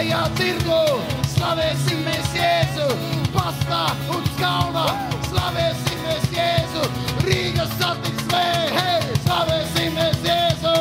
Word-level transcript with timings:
šajā 0.00 0.20
tirgu. 0.38 0.76
Slavēsim 1.28 1.98
mēs 2.06 2.28
Jēzu, 2.32 2.86
pastā 3.34 3.80
un 4.14 4.22
skalnā. 4.32 4.84
Slavēsim 5.28 5.98
mēs 6.06 6.24
Jēzu, 6.32 6.84
Rīgas 7.26 7.72
satiksmē. 7.76 8.44
Hei, 8.76 9.18
slavēsim 9.26 9.92
mēs 9.98 10.22
Jēzu. 10.24 10.76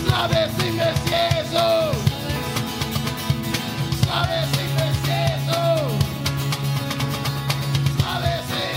Slavēsim 0.00 0.72
mēs 0.80 1.00
Jēzu. 1.12 1.68
Slavēsim 4.00 4.68
mēs 4.80 4.98
Jēzu. 5.12 5.62
Slavēsim. 8.00 8.74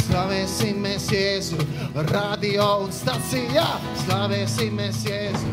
Slavēsim 0.00 0.74
mēs 0.88 1.12
Jēzu, 1.12 1.63
radio 1.94 2.66
un 2.84 2.90
stacijā. 2.90 3.66
Slavēsim 4.04 4.74
mēs 4.78 5.04
Jēzu. 5.06 5.52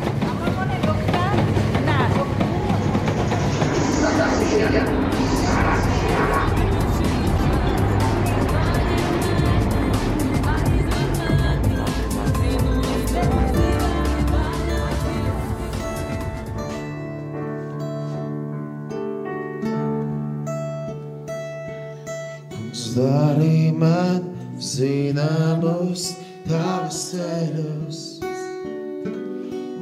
Dari 22.91 23.71
man 23.71 24.25
zināmus 24.59 26.20
tavus 26.47 26.99
ceļus, 27.11 27.99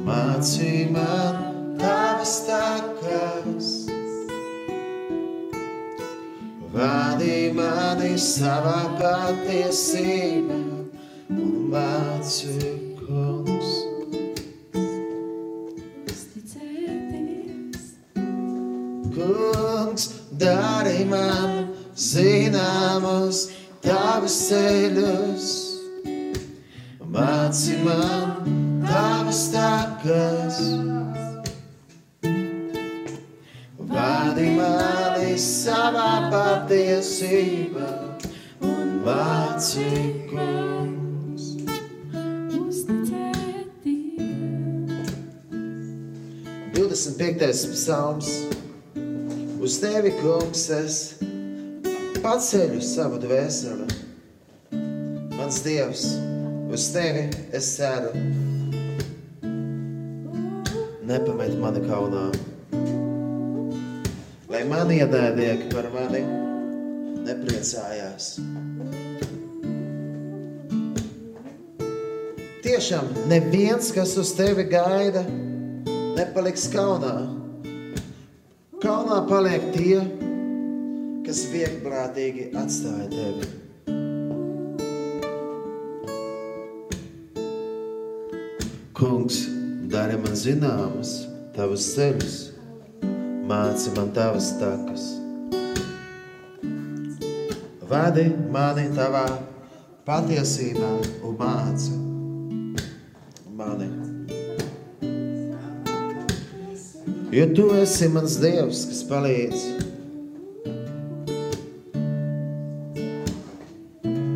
mācī 0.06 0.74
man 0.92 1.76
tavas 1.80 2.34
takas. 2.48 3.70
Vadi 6.70 7.50
mani 7.56 8.12
savā 8.14 8.78
patiesībā 9.00 10.58
un 11.34 11.56
māci 11.72 12.54
kungs. 13.00 13.72
Kungs, 19.16 20.06
dari 20.30 21.02
man 21.10 21.74
zināmus 21.98 23.48
tavus 23.82 24.38
ceļus, 24.46 25.69
māci 27.10 27.76
man 27.82 28.82
tavas 28.86 29.42
takas. 29.54 30.60
Vadi 33.90 34.50
mani 34.54 35.34
savā 35.42 36.30
patiesībā 36.30 37.90
un 38.62 38.94
māci 39.06 39.88
kungs. 40.30 41.50
25. 46.74 47.74
psalms. 47.74 48.30
Uz 49.60 49.76
tevi, 49.82 50.14
kungs, 50.22 50.62
es 50.72 51.00
paceļu 52.22 52.80
savu 52.84 53.18
dvēseli. 53.20 53.88
Mans 55.36 55.60
dievs, 55.66 56.06
uz 56.72 56.92
tevi 56.94 57.26
es 57.52 57.66
ceru. 57.76 58.12
Nepamet 61.10 61.56
mani 61.58 61.82
kaunā. 61.88 62.28
Lai 64.50 64.62
man 64.70 64.92
iedēdieki 64.94 65.70
par 65.74 65.90
mani 65.94 66.22
nepriecājās. 67.26 68.36
Tiešām 72.64 73.08
neviens, 73.30 73.90
kas 73.94 74.14
uz 74.20 74.30
tevi 74.38 74.68
gaida, 74.70 75.24
nepaliks 76.16 76.68
kaunā. 76.70 77.16
Kaunā 78.80 79.24
paliek 79.28 79.72
tie, 79.74 79.98
kas 81.26 81.42
vieglprātīgi 81.50 82.52
atstāja 82.56 83.10
tevi. 83.10 83.59
Dari 90.10 90.22
man 90.26 90.34
zināmas 90.34 91.10
tavas 91.54 91.84
ceļus, 91.94 92.36
māci 93.46 93.92
man 93.94 94.08
tavas 94.10 94.48
takas. 94.58 95.04
Vadi 97.86 98.24
mani 98.50 98.88
tavā 98.96 99.22
patiesībā 100.08 100.88
un 101.28 101.36
māci 101.38 101.94
mani. 103.54 103.86
Jo 107.30 107.44
tu 107.54 107.68
esi 107.78 108.08
mans 108.10 108.34
dievs, 108.42 108.80
kas 108.90 109.04
palīdz. 109.12 109.62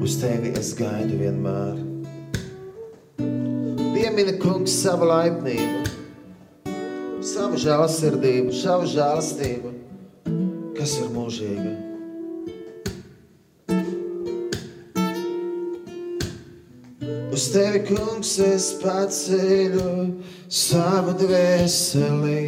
Uz 0.07 0.21
tevi 0.23 0.55
es 0.55 0.71
gaidu 0.79 1.19
vienmēr. 1.25 1.94
Piemini, 4.15 4.37
kungs, 4.39 4.71
savu 4.79 5.09
laipnību, 5.11 5.89
savu 7.27 7.57
žēlsirdību, 7.59 8.53
savu 8.55 8.87
žēlastību, 8.87 9.73
kas 10.77 10.93
ir 11.01 11.09
mūžīga. 11.11 11.73
Uz 17.35 17.49
tevi, 17.57 17.81
kungs, 17.89 18.37
es 18.47 18.69
paceļu 18.85 19.89
savu 20.47 21.17
dvēseli. 21.25 22.47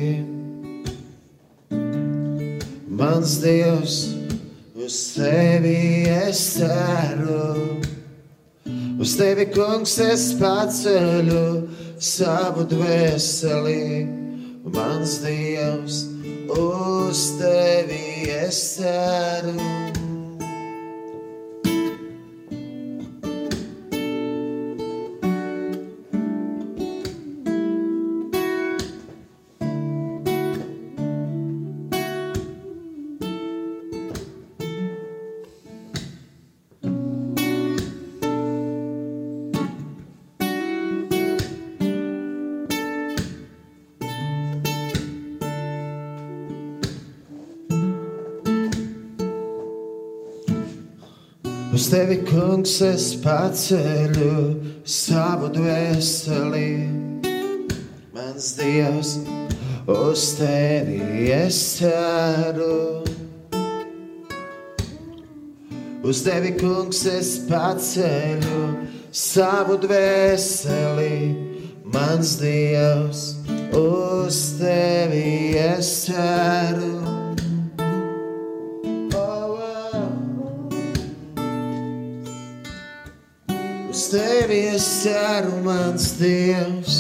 Mans 3.02 3.34
dievs, 3.42 3.98
uz 4.78 5.02
tevi 5.18 6.06
es 6.14 6.46
ceru. 6.60 7.85
Uz 8.96 9.12
tevi, 9.18 9.44
kungs, 9.52 9.98
es 10.00 10.30
paceļu 10.40 11.42
savu 12.00 12.64
dvēseli. 12.70 13.82
Mans 14.72 15.18
dievs, 15.20 16.00
uz 16.56 17.26
tevi 17.36 18.30
es 18.40 18.62
ceru. 18.78 20.05
Uz 51.86 51.92
tevi, 51.92 52.16
kungs, 52.26 52.72
es 52.82 53.04
paceļu 53.22 54.30
savu 54.90 55.46
dvēseli. 55.54 56.70
Mans 58.10 58.48
dievs, 58.58 59.12
uz 59.86 60.24
tevi 60.34 61.30
es 61.30 61.60
ceru. 61.76 63.04
Uz 66.02 66.24
tevi, 66.26 66.56
kungs, 66.58 67.06
es 67.06 67.36
paceļu 67.46 68.64
savu 69.14 69.78
dvēseli. 69.86 71.14
Mans 71.94 72.34
dievs, 72.42 73.26
uz 73.78 74.42
tevi 74.58 75.54
es 75.70 75.94
ceru. 76.08 76.95
Tevi 84.56 84.68
es 84.74 85.02
ceru, 85.02 85.62
mans 85.62 86.12
dievs. 86.18 86.94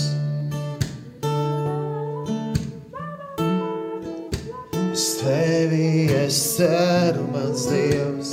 Uz 4.92 5.04
tevi 5.22 6.12
es 6.12 6.36
ceru, 6.56 7.24
mans 7.32 7.66
dievs. 7.70 8.30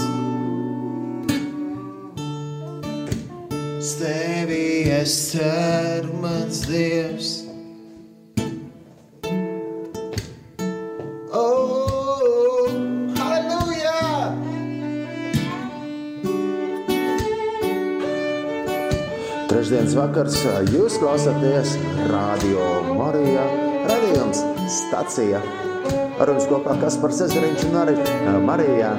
Uz 3.80 3.96
tevi 4.02 4.90
es 4.92 5.16
ceru, 5.32 6.14
mans 6.22 6.68
dievs. 6.68 7.13
Vakars 20.14 20.44
jūs 20.70 21.00
klausāties 21.02 21.72
Radio 22.12 22.66
Marija 22.94 23.48
radījums 23.90 24.44
stacija. 24.70 25.40
Ar 26.22 26.30
jums 26.30 26.46
kopā 26.52 26.76
Kaspars 26.84 27.24
Ezeriņš 27.26 27.64
un 27.72 27.80
arī 27.82 27.96
Marija 28.46 28.92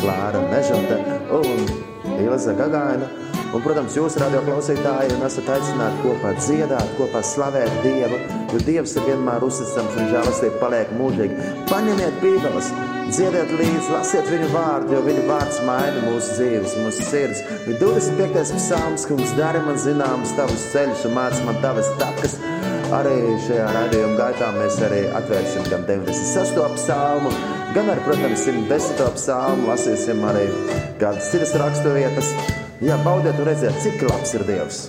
Klāra 0.00 0.40
Mežote 0.50 0.98
un 1.38 1.70
Ilza 2.16 2.56
Gagaina. 2.58 3.06
Un, 3.54 3.62
protams, 3.62 3.94
jūs, 3.94 4.18
radio 4.18 4.40
klausītāji, 4.42 5.14
esat 5.28 5.52
aicināti 5.54 6.02
kopā 6.02 6.34
dziedāt, 6.40 6.90
kopā 6.98 7.22
slavēt 7.22 7.70
Dievu, 7.84 8.18
jo 8.50 8.64
Dievs 8.66 8.96
ir 8.98 9.06
vienmēr 9.06 9.46
uzticams 9.46 9.94
un 9.94 10.10
žēlastība 10.10 10.58
paliek 10.64 10.90
mūžīgi. 10.98 11.52
Paņemiet 11.70 12.18
bībeles, 12.24 12.72
dziediet 13.10 13.52
līdzi, 13.54 13.90
lasiet 13.92 14.28
viņu 14.30 14.48
vārdu, 14.52 14.96
jo 14.96 15.02
viņu 15.06 15.24
vārds 15.28 15.60
maina 15.66 16.02
mūsu 16.06 16.36
dzīves, 16.38 16.74
mūsu 16.82 17.06
sirds. 17.06 17.42
25. 17.68 18.54
psalms, 18.58 19.06
kungs, 19.08 19.34
dari 19.38 19.62
man 19.64 19.78
zināmas 19.80 20.34
tavus 20.38 20.66
ceļus 20.72 21.06
un 21.08 21.16
māc 21.16 21.38
man 21.46 21.60
tavas 21.62 21.90
takas. 22.00 22.36
Arī 22.94 23.16
šajā 23.46 23.66
raidījuma 23.74 24.18
gaitā 24.20 24.52
mēs 24.54 24.78
arī 24.86 25.00
atvērsim 25.18 25.66
gan 25.70 25.86
96. 25.88 26.60
psalmu, 26.76 27.32
gan 27.74 27.90
arī, 27.94 28.04
protams, 28.06 28.44
110. 28.46 29.02
psalmu, 29.18 29.70
lasīsim 29.72 30.22
arī 30.30 30.46
kādas 31.00 31.32
citas 31.32 31.54
raksturvietas. 31.58 32.30
Jā, 32.84 32.98
baudiet 33.06 33.38
un 33.40 33.48
redziet, 33.48 33.76
cik 33.82 34.06
labs 34.06 34.36
ir 34.36 34.46
Dievs. 34.46 34.84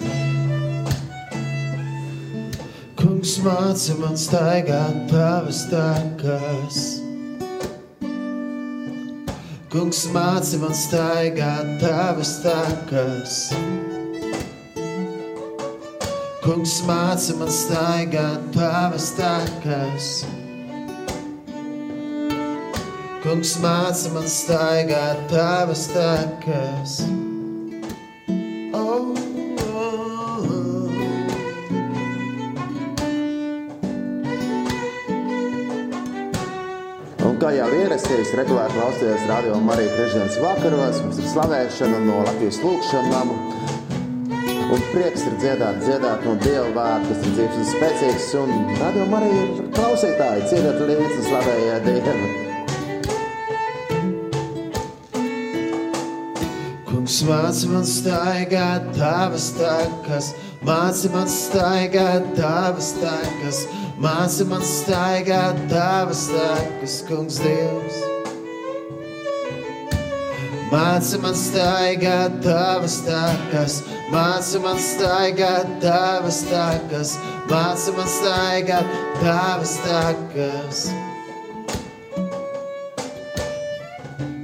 Kungs 2.99 3.37
māca 3.45 3.97
man 4.01 4.17
staigāt 4.19 5.03
tavas 5.11 5.65
takas. 5.71 6.96
Kungs 9.77 10.07
māca 10.09 10.57
man 10.57 10.71
staigāt 10.73 11.67
tavas 11.77 12.31
takas. 12.41 13.35
Kungs 16.41 16.73
māca 16.87 17.35
man 17.37 17.53
staigāt 17.53 18.49
tavas 18.55 19.11
takas. 19.19 20.09
Kungs 23.21 23.53
māca 23.61 24.15
man 24.17 24.27
staigāt 24.39 25.23
tavas 25.29 25.85
takas. 25.93 26.99
Oh, 27.05 27.26
kā 37.47 37.53
jau 37.55 37.67
ierasties, 37.71 38.33
regulāri 38.35 38.73
klausieties 38.75 39.21
radio 39.29 39.55
Marija 39.63 39.93
trešdienas 39.93 40.35
vakaros, 40.43 40.97
mums 40.99 41.19
ir 41.21 41.27
slavēšana 41.31 41.99
no 42.03 42.17
Latvijas 42.27 42.57
lūkšanām. 42.59 43.29
Un 44.67 44.83
prieks 44.91 45.23
ir 45.29 45.37
dziedāt, 45.39 45.79
dziedāt 45.79 46.25
no 46.27 46.33
Dieva 46.41 46.67
vārda, 46.75 47.07
kas 47.07 47.23
ir 47.23 47.31
dzīves 47.37 47.55
un 47.61 47.69
spēcīgs. 47.69 48.25
Un 48.41 48.51
radio 48.81 49.05
Marija 49.13 49.45
klausītāji, 49.77 50.43
dziedat 50.49 50.83
līdzi 50.89 51.21
slavējiet 51.29 51.87
Dievu. 51.87 52.27
Kungs 56.91 57.17
māca 57.29 57.71
man 57.71 57.87
staigāt 57.87 58.91
tavas 58.99 59.47
takas, 59.55 60.33
māca 60.67 61.15
man 61.15 61.31
staigāt 61.31 62.27
tavas 62.35 62.91
takas, 62.99 63.63
māca 63.97 64.45
man 64.45 64.61
staigāt 64.61 65.57
tavas 65.71 66.27
takas, 66.29 66.99
Kungs 67.07 67.39
Dievs. 67.41 67.97
Māca 70.67 71.19
man 71.23 71.37
staigāt 71.37 72.41
tavas 72.43 72.99
takas, 73.07 73.79
māca 74.11 74.61
man 74.61 74.81
staigāt 74.83 75.71
tavas 75.81 76.43
takas, 76.49 77.15
māca 77.49 77.95
man 77.97 78.11
staigāt 78.11 78.91
tavas 79.21 79.77
takas. 79.85 80.83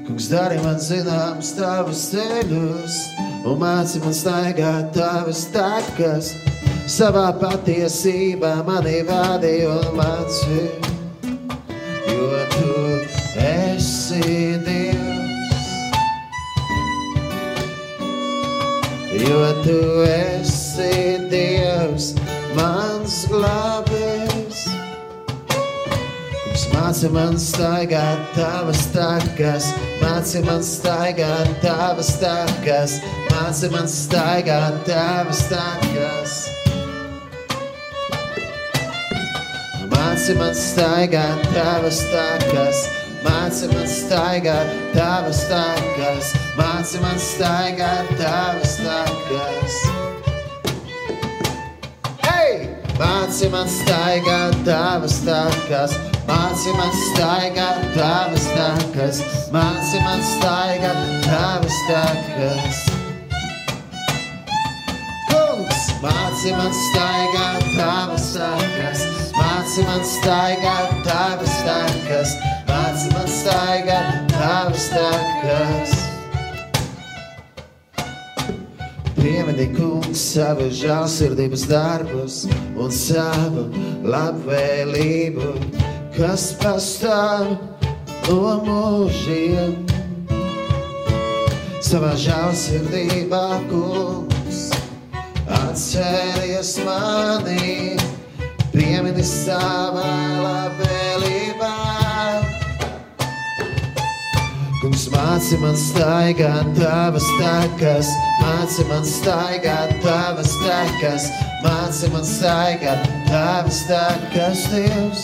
Kungs, 0.08 0.32
dari 0.32 0.58
man 0.64 0.80
zināms 0.82 1.54
tavus 1.60 2.08
ceļus, 2.14 2.98
un 3.44 3.62
māci 3.62 4.02
man 4.02 4.18
staigāt 4.18 4.96
tavas 4.98 5.46
takas. 5.54 6.34
Savā 6.84 7.30
patiesībā 7.40 8.58
mani 8.68 8.98
vadīja 9.08 9.70
un 9.72 9.94
mācīja, 9.96 10.90
jo 12.12 12.40
tu 12.52 12.74
esi 13.40 14.58
Dievs. 14.66 15.70
Jo 19.16 19.46
tu 19.64 19.78
esi 20.12 21.22
Dievs, 21.32 22.10
mans 22.58 23.16
glābējs. 23.32 24.66
Māci 26.74 27.08
man 27.14 27.40
staigāt 27.40 28.26
tavas 28.36 28.84
takas, 28.92 29.70
māci 30.02 30.44
man 30.44 30.60
staigāt 30.68 31.56
tavas 31.64 32.12
takas, 32.20 33.00
māci 33.32 33.72
man 33.72 33.88
staigāt 33.88 34.84
tavas 34.90 35.46
takas. 35.48 36.62
Māci 40.24 40.38
man 40.40 40.54
staigāt 40.56 41.42
tavas 41.52 41.98
takas, 42.08 42.78
māci 43.25 43.68
man 43.74 43.90
staigāt 43.92 44.70
tavas 44.94 45.42
takas, 45.50 46.30
māci 46.56 47.02
man 47.04 47.18
staigāt 47.20 48.08
tavas 48.22 48.78
takas. 48.80 49.75
Hey! 52.24 52.72
Māci 52.96 53.52
man 53.52 53.68
staigāt 53.68 54.56
tavas 54.64 55.18
takas, 55.28 55.92
māci 56.31 56.72
man 56.78 56.96
staigāt 57.02 57.84
tavas 57.98 58.48
takas, 58.56 59.20
māci 59.52 60.00
man 60.06 60.24
staigāt 60.30 61.04
tavas 61.28 61.81
takas. 61.90 62.80
Kungs, 65.27 65.84
māci 66.00 66.56
man 66.56 66.72
staigāt 66.80 67.68
tavas 67.75 68.32
takas, 68.38 68.93
māci 69.63 69.84
man 69.88 70.01
staigāt 70.03 70.89
tavas 71.05 71.53
takas, 71.63 72.32
māci 72.67 73.12
man 73.13 73.27
staigāt 73.32 74.34
tavas 74.34 74.89
takas. 74.91 75.93
Piemini, 79.15 79.70
kungs, 79.72 80.20
savu 80.20 80.67
žēlsirdības 80.67 81.63
darbus 81.70 82.41
un 82.75 82.91
savu 82.91 83.70
labvēlību, 84.03 85.53
kas 86.17 86.50
pastāv 86.60 87.55
no 88.27 88.58
mūžiem. 88.67 89.77
Savā 91.79 92.12
žēlsirdībā, 92.20 93.46
kungs, 93.72 94.65
atceries 95.63 96.82
mani, 96.84 97.96
piemini 98.74 99.24
savā 99.25 100.10
labvēlībā. 100.42 101.74
Kungs 104.82 105.06
māci 105.13 105.60
man 105.62 105.77
staigāt 105.80 106.74
tavas 106.80 107.27
takas, 107.38 108.10
māci 108.42 108.86
man 108.89 109.06
staigāt 109.08 109.94
tavas 110.03 110.51
takas, 110.65 111.30
māci 111.63 112.10
man 112.13 112.27
staigāt 112.27 113.08
tavas 113.30 113.80
takas, 113.88 114.65
Dievs. 114.74 115.24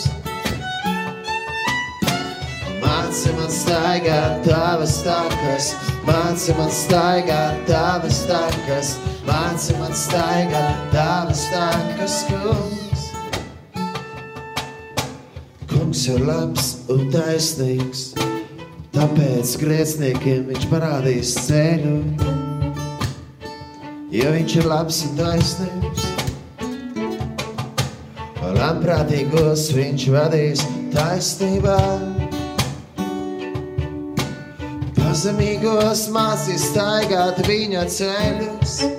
Māci 2.79 3.33
man 3.35 3.51
staigāt 3.51 4.43
tavas 4.45 4.99
takas, 5.03 5.71
māci 6.07 6.55
man 6.59 6.69
staigāt 6.71 7.65
tavas 7.67 8.21
takas, 8.29 8.93
māci 9.27 9.79
man 9.81 9.97
staigāt 10.05 10.85
tavas 10.93 11.47
takas, 11.51 12.21
kungs. 12.29 12.78
Kungs 15.99 16.13
ir 16.15 16.21
labs 16.23 16.67
un 16.87 17.09
taisnīgs. 17.11 18.01
Tāpēc 18.93 19.49
grēciniekiem 19.59 20.45
viņš 20.47 20.67
parādīs 20.71 21.33
ceļu, 21.43 21.95
jo 24.15 24.29
viņš 24.31 24.55
ir 24.61 24.69
labs 24.71 25.01
un 25.09 25.17
taisnīgs. 25.17 26.05
Labprātīgos 28.61 29.65
viņš 29.75 30.07
vadīs 30.15 30.63
taisnībā, 30.95 31.81
pazemīgos 35.01 36.07
mācīs 36.15 36.69
staigāt 36.71 37.43
viņa 37.51 37.83
ceļus. 37.99 38.98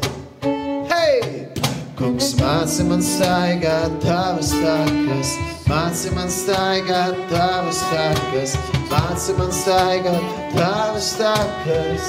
Māci 2.51 2.83
man 2.83 2.99
staigāt 2.99 3.93
tavas 4.03 4.49
takas, 4.51 5.29
māci 5.71 6.11
man 6.17 6.31
staigāt 6.35 7.19
tavas 7.31 7.79
takas, 7.93 8.55
māci 8.91 9.37
man 9.39 9.53
staigāt 9.55 10.25
tavas 10.57 11.13
takas. 11.21 12.09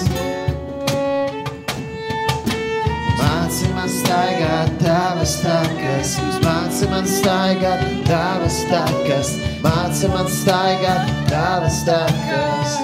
Māci 3.20 3.70
man 3.76 3.94
staigāt 3.94 4.74
tavas 4.82 5.36
takas, 5.44 6.16
māci 6.48 6.90
man 6.90 7.06
staigāt 7.06 7.86
tavas 8.10 8.58
takas, 8.72 9.36
māci 9.62 10.10
man 10.16 10.32
staigāt 10.40 11.12
tavas 11.30 11.84
takas. 11.92 12.80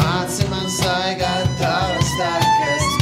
Māci 0.00 0.48
man 0.48 0.72
staigāt 0.78 1.52
tavas 1.60 2.16
takas, 2.22 2.97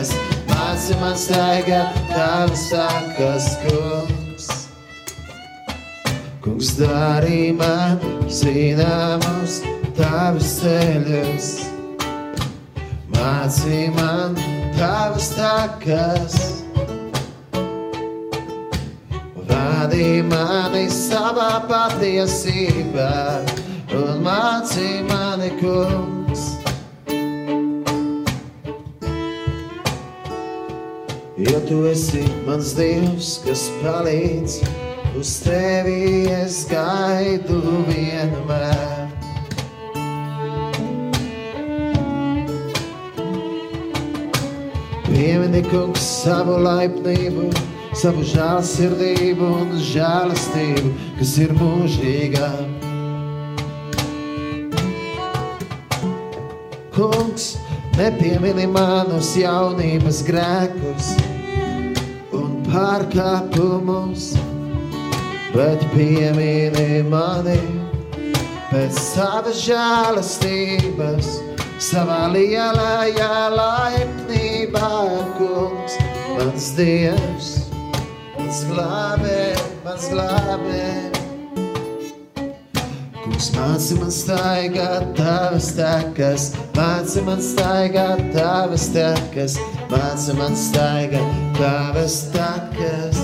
takas, 0.00 0.12
māci 0.48 0.96
man 1.00 1.16
staigāt 1.16 1.96
tavas 2.08 2.70
takas, 2.70 3.48
kungs. 3.64 4.46
Kungs 6.40 6.76
darī 6.78 7.52
man 7.52 7.98
zināmus 8.28 9.60
tavus 9.96 10.60
ceļus, 10.60 11.50
mācī 13.12 13.90
man 13.94 14.36
tavas 14.78 15.34
takas. 15.36 16.38
Vadī 19.50 20.22
mani 20.22 20.88
savā 20.88 21.60
patiesībā 21.68 23.44
un 23.92 24.24
mācī 24.24 25.02
mani, 25.08 25.50
kungs. 25.60 26.59
Jo 31.40 31.60
tu 31.68 31.86
esi 31.88 32.20
mans 32.44 32.74
dievs, 32.76 33.38
kas 33.40 33.62
palīdz, 33.80 34.58
uz 35.16 35.30
tevi 35.40 36.26
es 36.28 36.66
gaidu 36.68 37.62
vienmēr. 37.86 39.06
Piemini, 45.06 45.64
kungs, 45.70 46.04
savu 46.26 46.58
laipnību, 46.60 47.48
savu 47.96 48.26
žēlsirdību 48.34 49.50
un 49.62 49.72
žēlastību, 49.94 50.92
kas 51.22 51.34
ir 51.40 51.56
mūžīgā. 51.56 52.52
Kungs, 57.00 57.54
nepiemini 58.00 58.64
manus 58.70 59.34
jaunības 59.36 60.22
grēkus 60.24 61.10
un 62.36 62.54
pārkāpumus, 62.68 64.30
bet 65.52 65.84
piemini 65.92 67.02
mani 67.10 67.58
pēc 68.70 68.96
savas 69.02 69.60
žēlastības 69.66 71.34
savā 71.90 72.22
lielajā 72.32 73.44
laipnībā, 73.58 74.90
kungs, 75.36 76.00
mans 76.38 76.72
dievs, 76.80 77.54
mans 78.38 78.66
glābē, 78.72 79.40
mans 79.84 80.12
glābē. 80.14 81.09
Kungs, 83.40 83.54
māci 83.56 83.94
man 83.96 84.10
staigāt 84.12 85.04
tavas 85.16 85.70
takas, 85.72 86.42
māci 86.76 87.22
man 87.24 87.38
staigāt 87.40 88.18
tavas 88.34 88.82
takas, 88.92 89.54
māci 89.88 90.34
man 90.36 90.52
staigāt 90.52 91.30
tavas 91.56 92.18
takas. 92.34 93.22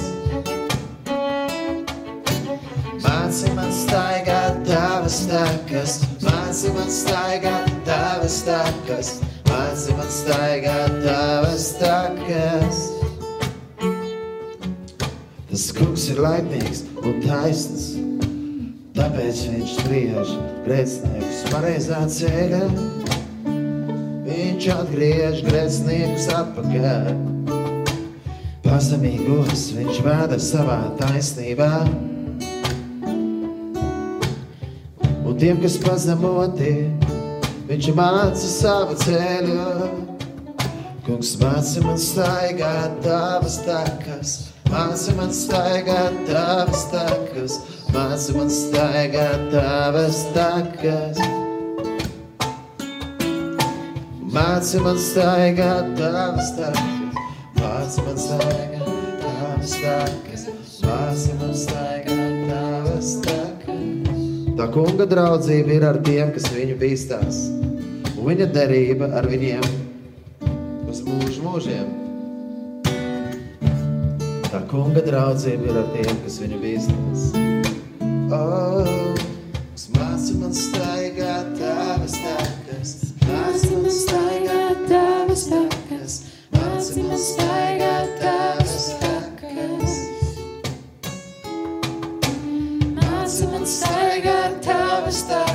Māci 3.04 3.52
man 3.58 3.68
staigāt 3.68 4.64
tavas 4.64 5.18
takas, 5.28 5.99
māci 6.25 6.73
man 6.73 6.88
staigāt 6.88 7.68
tavas 7.85 8.40
takas, 8.49 9.12
māci 9.50 9.99
man 10.00 10.08
staigāt 10.08 10.96
tavas 11.04 11.68
takas. 11.76 12.80
Tas 15.52 15.68
kungs 15.76 16.08
ir 16.08 16.25
laimīgs 16.25 16.87
un 17.04 17.20
taisns, 17.20 17.95
tāpēc 18.96 19.40
viņš 19.52 19.72
spriež 19.80 20.30
grēciniekus 20.64 21.40
pareizā 21.52 22.00
ceļā. 22.10 22.62
Viņš 24.26 24.68
atgriež 24.72 25.42
grēciniekus 25.46 26.28
atpakaļ. 26.34 27.10
Pazemīgos 28.66 29.68
viņš 29.76 30.00
vēda 30.04 30.40
savā 30.42 30.80
taisnībā. 30.98 31.70
Un 35.26 35.38
tiem, 35.38 35.60
kas 35.62 35.76
pazemoti, 35.84 36.74
viņš 37.68 37.92
māca 37.98 38.50
savu 38.50 38.98
ceļu. 39.04 39.92
Kungs 41.06 41.36
māca 41.38 41.84
man 41.84 42.00
staigāt 42.02 42.98
tavas 43.04 43.60
takas, 43.62 44.36
māca 44.70 45.14
man 45.16 45.32
staigāt 45.35 46.16
tavas 46.28 46.85
takas, 46.92 47.56
māca 47.94 48.37
man 48.37 48.52
staigāt 48.52 49.49
tavas 49.52 50.23
takas. 50.35 51.20
Māca 54.37 54.82
man 54.85 54.99
staigāt 55.00 55.92
tavas 55.96 56.50
takas, 56.58 57.20
māca 57.56 58.06
man 58.06 58.18
staigāt 58.20 59.23
tavas 59.23 59.76
takas, 59.80 60.46
māca 60.85 61.37
man 61.40 61.54
staigāt 61.56 62.40
tavas 62.50 63.12
takas. 63.25 64.25
Tā 64.56 64.70
kunga 64.73 65.06
draudzība 65.08 65.76
ir 65.76 65.87
ar 65.88 66.00
tiem, 66.04 66.32
kas 66.37 66.49
viņu 66.52 66.78
bīstās, 66.80 67.44
un 68.16 68.25
viņa 68.28 68.50
derība 68.56 69.12
ar 69.16 69.28
viņiem 69.30 69.70
uz 70.90 71.04
mūžu 71.06 71.44
mūžiem. 71.44 72.05
Tā 74.56 74.62
kunga 74.70 75.02
draudzība 75.04 75.66
ir 75.68 75.76
ar 75.76 75.88
tiem, 75.92 76.14
kas 76.25 76.38
viņu 76.40 76.58
bīstās. 76.62 77.25
Oh, 78.32 78.86
kas 79.75 79.82
māca 79.92 80.36
man 80.40 80.54
staigāt 80.56 81.50
tavas 81.58 82.14
takas, 82.22 82.94
māca 83.26 83.68
man 83.75 83.92
staigāt 83.92 84.80
tavas 84.88 85.44
takas, 85.50 86.16
māca 86.56 87.04
man 87.04 87.20
staigāt 87.26 88.16
tavas 88.22 88.86
takas. 89.02 89.98
Māci 92.96 93.50
man 93.52 93.68
staigāt 93.76 94.56
tavas 94.64 95.20
takas, 95.28 95.45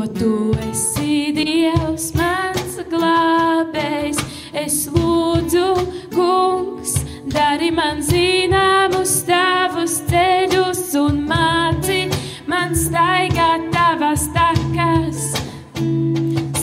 jo 0.00 0.06
tu 0.06 0.54
esi 0.70 1.32
Dievs, 1.36 2.12
mans 2.16 2.78
glābējs. 2.88 4.20
Es 4.56 4.86
lūdzu, 4.88 5.66
kungs, 6.14 6.94
dari 7.28 7.68
man 7.70 8.00
zināmus 8.00 9.12
tavus 9.28 9.98
ceļus 10.08 10.94
un 11.02 11.20
māci 11.28 12.06
man 12.48 12.72
staigāt 12.72 13.68
tavas 13.74 14.24
takas 14.32 15.34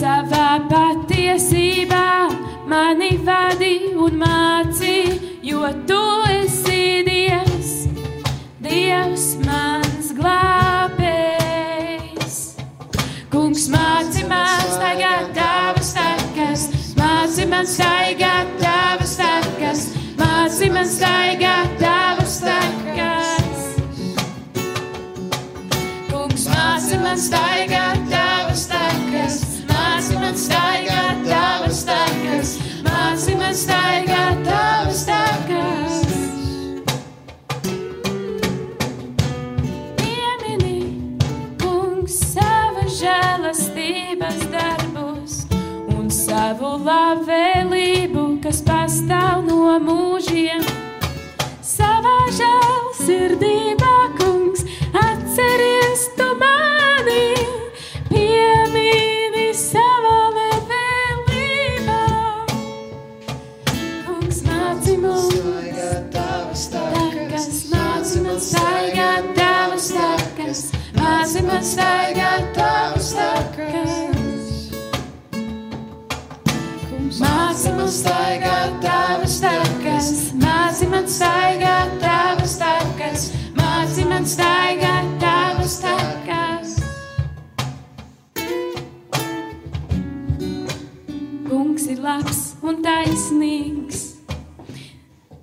savā 0.00 0.58
patiesībā 0.70 2.10
mani 2.66 3.14
vadi 3.22 3.94
un 3.94 4.18
māci, 4.18 4.98
jo 5.46 5.62
tu 5.86 6.02
esi 6.40 7.04
Dievs, 7.06 7.47
kas 48.48 48.62
pastāv 48.64 49.42
no 49.44 49.74
mūžiem. 49.84 50.62
Savā 51.60 52.14
žēlsirdībā, 52.32 53.96
kungs, 54.16 54.62
atceries 54.96 56.06
tu 56.16 56.28
mani, 56.40 57.26
piemīni 58.08 59.50
savā 59.52 60.16
labvēlībā. 60.38 62.00
Kungs, 64.08 64.40
māci 64.48 64.96
mums 65.04 65.28
takas, 66.16 66.66
takas, 66.72 67.50
māci 67.74 68.24
man 68.24 68.40
staigāt 68.48 69.34
tavas 69.36 69.92
takas, 69.92 70.68
māci 70.96 71.44
man 71.44 71.60
staigāt 71.76 72.54
tavas 72.56 72.87
man 77.88 77.94
staigāt 77.96 78.72
tavas 78.84 79.34
takas, 79.40 80.08
māci 80.36 80.86
man 80.92 81.06
staigāt 81.08 81.94
tavas 82.02 82.56
takas, 82.60 83.22
māci 83.56 84.04
man 84.04 84.26
staigāt 84.28 85.06
tavas 85.22 85.78
takas. 85.80 86.74
Kungs 91.48 91.88
ir 91.88 92.04
labs 92.04 92.42
un 92.60 92.84
taisnīgs, 92.84 94.04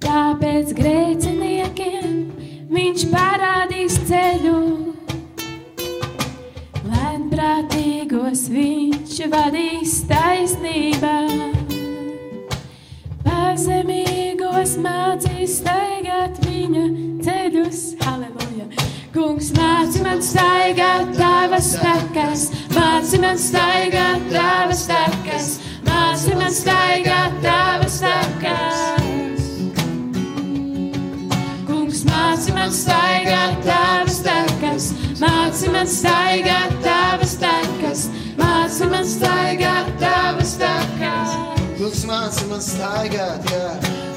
tāpēc 0.05 0.77
grēciniekiem 0.77 2.13
viņš 2.69 3.07
parādīs 3.09 3.97
ceļu. 4.05 4.61
Lēnprātīgos 6.93 8.47
viņš 8.53 9.19
vadīs 9.33 9.99
taisnībā, 10.13 11.17
pazemīgos 13.45 14.73
mācīs 14.81 15.59
staigāt 15.59 16.39
viņa 16.45 16.85
ceļus. 17.25 17.81
Halleluja! 18.01 18.65
Kungs 19.13 19.51
māci 19.55 20.01
man 20.03 20.23
staigāt 20.25 21.13
tavas 21.15 21.69
takas, 21.79 22.47
māci 22.73 23.21
man 23.21 23.37
staigāt 23.39 24.25
tavas 24.33 24.83
takas, 24.89 25.51
māci 25.85 26.35
man 26.39 26.51
staigāt 26.57 27.37
tavas 27.45 28.01
takas. 28.01 28.83
Kungs 31.69 32.03
māci 32.09 32.55
man 32.57 32.75
staigāt 32.81 33.59
tavas 33.69 34.21
takas, 34.25 34.91
māci 35.21 35.71
man 35.71 35.91
staigāt 35.97 36.79
tavas 36.83 37.37
takas, 37.45 38.07
māci 38.41 38.89
man 38.91 39.11
staigāt 39.15 39.99
tavas 40.01 40.57
takas. 40.59 41.54
Kungs 41.75 42.05
māci 42.07 42.45
man 42.47 42.61
staigāt, 42.63 43.49
jā. 43.51 43.71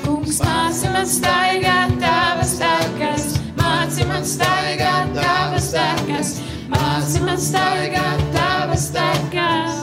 Kungs 0.04 0.36
māci 0.44 0.90
man 0.94 1.08
staigāt 1.10 1.96
tavas 1.98 2.52
takas, 2.60 3.24
māci 3.58 4.06
man 4.06 4.22
staigāt 4.22 5.10
tavas 5.16 5.66
takas, 5.74 6.30
māci 6.70 7.24
man 7.26 7.42
staigāt 7.42 8.22
tavas 8.36 8.86
takas. 8.94 9.82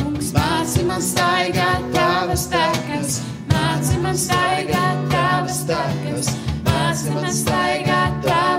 Kungs 0.00 0.34
māci 0.34 0.84
man 0.90 1.06
staigāt 1.12 1.88
tavas 1.94 2.48
takas, 2.50 3.20
māci 3.54 4.02
man 4.02 4.18
staigāt 4.18 5.06
tavas 5.14 5.62
takas, 5.70 6.34
māci 6.66 7.14
man 7.14 7.30
staigāt 7.30 8.18
tavas 8.26 8.26
takas. 8.26 8.57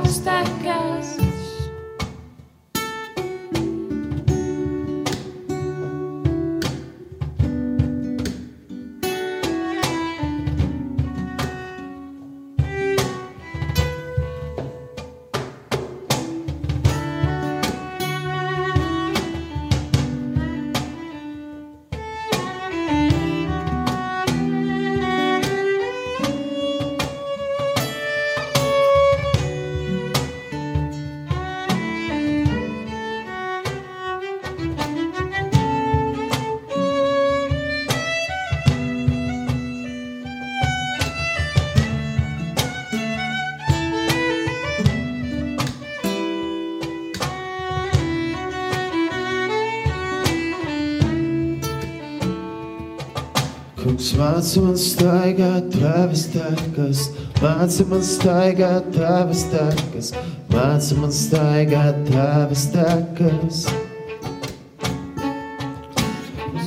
Māci 54.29 54.61
man 54.61 54.75
staigāt 54.77 55.71
tavas 55.73 56.25
takas, 56.29 56.99
māci 57.41 57.85
man 57.89 58.03
staigāt 58.05 58.89
tavas 58.93 59.41
takas, 59.49 60.11
māci 60.53 60.97
man 60.99 61.13
staigāt 61.15 62.03
tavas 62.11 62.65
takas. 62.75 63.63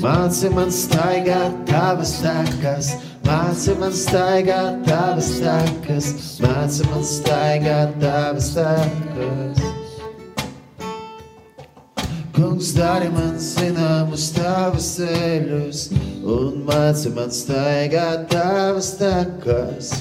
Māci 0.03 0.51
man 0.51 0.73
staigāt 0.75 1.61
tavas 1.71 2.17
takas, 2.25 2.91
māci 3.29 3.77
man 3.79 3.95
staigāt 3.95 4.83
tavas 4.89 5.31
takas, 5.45 6.11
māci 6.43 6.91
man 6.91 7.07
staigāt 7.07 7.95
tavas 8.03 8.51
takas. 8.59 9.72
Kungs, 12.43 12.73
dari 12.75 13.07
man 13.07 13.37
zināmus 13.39 14.33
tavus 14.35 14.87
ceļus, 14.97 15.83
un 16.27 16.65
māci 16.67 17.13
man 17.15 17.31
staigāt 17.31 18.25
tavas 18.33 18.89
takas. 18.99 19.93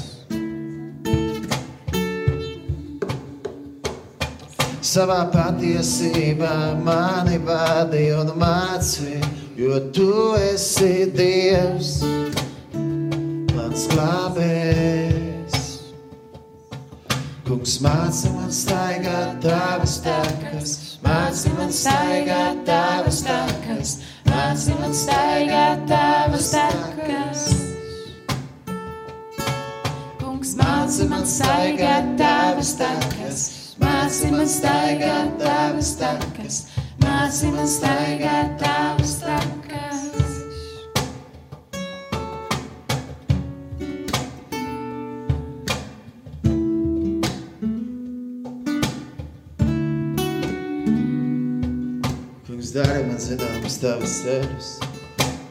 Savā 4.82 5.20
patiesībā 5.36 6.56
mani 6.82 7.38
vadi 7.46 8.08
un 8.18 8.34
māci, 8.42 9.22
jo 9.62 9.78
tu 9.94 10.10
esi 10.42 11.12
Dievs, 11.14 12.00
mans 13.54 13.86
glābējs. 13.94 15.60
Kungs 17.46 17.78
māci 17.86 18.34
man 18.34 18.50
staigāt 18.50 19.38
tavas 19.46 20.00
takas, 20.02 20.91
māci 21.06 21.52
man 21.58 21.72
staigāt 21.74 22.62
tavas 22.68 23.22
takas, 23.26 23.94
māci 24.28 24.76
man 24.80 24.94
staigāt 24.96 25.86
tavas 25.90 26.52
takas. 26.54 27.46
Kungs 30.22 30.54
māci 30.60 31.08
man 31.12 31.26
staigāt 31.36 32.12
tavas 32.22 32.76
takas, 32.82 33.48
māci 33.82 34.34
man 34.36 34.52
staigāt 34.58 35.40
tavas 35.42 35.96
takas, 36.02 36.62
māci 37.06 37.56
man 37.56 37.74
staigāt 37.80 38.60
tavas 38.62 39.18
takas. 39.24 39.51
Zināmas 53.32 53.78
tavas 53.80 54.14
ceļus, 54.26 54.70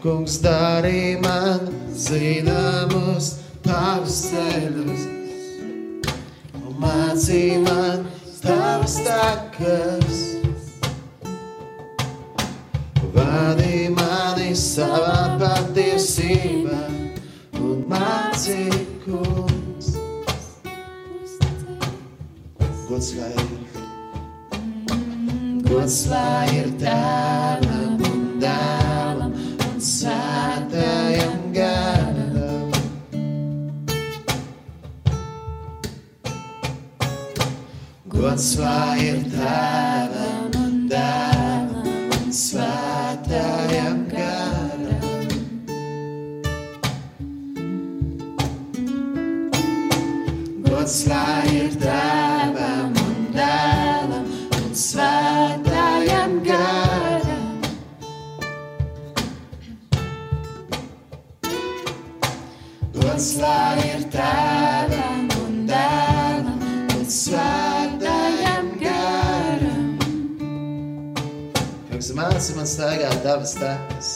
Kungs 0.01 0.39
dari 0.41 1.17
man 1.21 1.69
zināmus 1.93 3.29
tavus 3.65 4.19
ceļus, 4.31 5.05
un 6.61 6.77
mācī 6.81 7.61
man 7.65 8.05
tavas 8.41 8.99
takas. 9.05 10.21
Vadi 13.15 13.89
mani 13.97 14.53
savā 14.57 15.39
patiesībā, 15.41 16.83
un 17.61 17.85
mācī, 17.91 18.63
kungs, 19.05 19.95
gods 22.89 23.15
lai 23.17 23.35
ir 23.37 23.80
dots 25.71 25.99
lai 26.11 26.47
ir 26.59 26.71
tēvam 26.81 28.01
un 28.09 28.23
dēlam 28.43 29.35
un 29.67 29.77
svētājam 29.87 31.45
garam. 31.55 32.73
Gods 38.17 38.49
lai 38.59 38.97
ir 39.07 39.23
tēvam 39.37 40.59
un 40.65 40.75
dēlam 40.91 42.19
un 42.19 42.35
svētājam 42.43 44.05
garam. 44.11 45.09
Gods 50.67 51.03
lai 51.07 51.20
māci 72.41 72.55
man 72.57 72.65
staigāt 72.65 73.17
tavas 73.21 73.51
takas. 73.53 74.07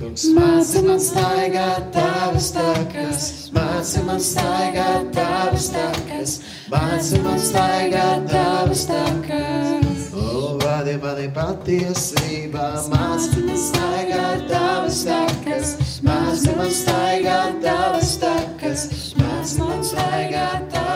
Kungs, 0.00 0.24
māci 0.34 0.80
man 0.82 0.98
staigāt 0.98 1.84
tavas 1.94 2.48
takas, 2.56 3.28
māci 3.54 4.02
man 4.02 4.18
staigāt 4.18 5.12
tavas 5.14 5.68
takas, 5.70 6.34
māci 6.72 7.22
man 7.22 7.38
staigāt 7.38 8.26
tavas 8.32 8.82
takas. 8.90 10.10
O, 10.10 10.58
vadi 10.64 10.96
mani 11.04 11.30
patiesībā, 11.38 12.68
māci 12.90 13.46
man 13.46 13.62
staigāt 13.68 14.46
tavas 14.50 15.04
takas, 15.06 15.76
māci 16.02 16.58
man 16.58 16.78
staigāt 16.82 17.62
tavas 17.62 18.16
takas, 18.26 18.88
māci 19.22 19.62
man 19.62 19.86
staigāt 19.86 20.66
tavas 20.66 20.74
takas. 20.74 20.89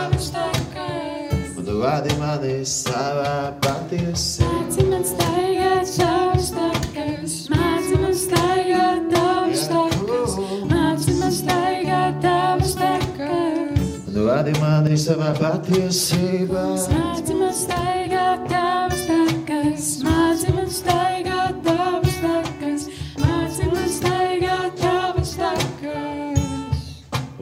Vadi 1.84 2.14
mani 2.16 2.62
savā 2.64 3.52
patiesībā. 3.60 4.46
Māci 4.48 4.84
man 4.88 5.02
staigāt 5.04 5.90
savas 5.90 6.46
takas, 6.54 7.34
māci 7.52 7.98
man 8.00 8.14
staigāt 8.16 9.10
tavas 9.12 9.66
takas, 9.68 10.36
māci 10.70 11.16
man 11.18 11.34
staigāt 11.36 12.22
tavas 12.24 12.72
takas. 12.80 14.14
Vadi 14.16 14.54
mani 14.62 14.96
savā 15.04 15.34
patiesībā. 15.42 16.64
Māci 16.94 17.36
man 17.42 17.52
staigāt 17.60 18.48
tavas 18.54 19.04
takas, 19.10 19.92
māci 20.08 20.56
man 20.56 20.72
staigāt 20.78 21.60
tavas 21.68 22.18
takas, 22.24 22.88
māci 23.20 23.68
man 23.74 23.92
staigāt 23.98 24.80
tavas 24.80 25.36
takas. 25.36 26.88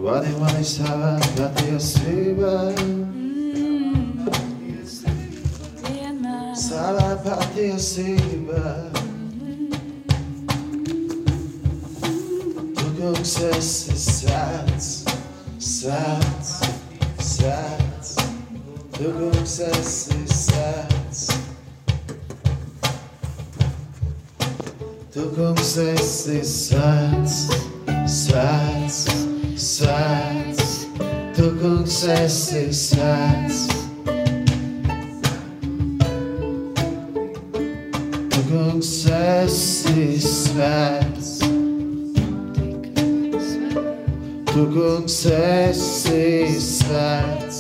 Vadi 0.03 0.35
mani 0.43 0.67
savā 0.75 1.15
patiesībā, 1.39 2.57
Vienmēr 2.83 3.23
savā 6.83 7.11
patiesībā. 7.23 8.71
Tu, 12.79 12.87
kungs, 12.97 13.35
esi 13.53 13.95
svēts, 14.03 14.89
svēts, 15.63 16.51
svēts. 17.23 18.11
Tu, 18.97 19.13
kungs, 19.19 19.55
esi 19.69 20.19
svēts. 20.27 21.23
Tu, 25.13 25.29
kungs, 25.37 25.77
esi 25.85 26.41
svēts, 26.55 27.39
svēts, 28.17 28.99
svēts. 29.69 30.75
Tu, 31.39 31.47
kungs, 31.63 32.03
esi 32.17 32.67
svēts. 32.75 33.63
Tu, 33.71 33.82
svēts. 40.19 41.31
Tu, 44.53 44.65
kungs, 44.73 45.19
esi 45.37 46.49
svēts. 46.61 47.52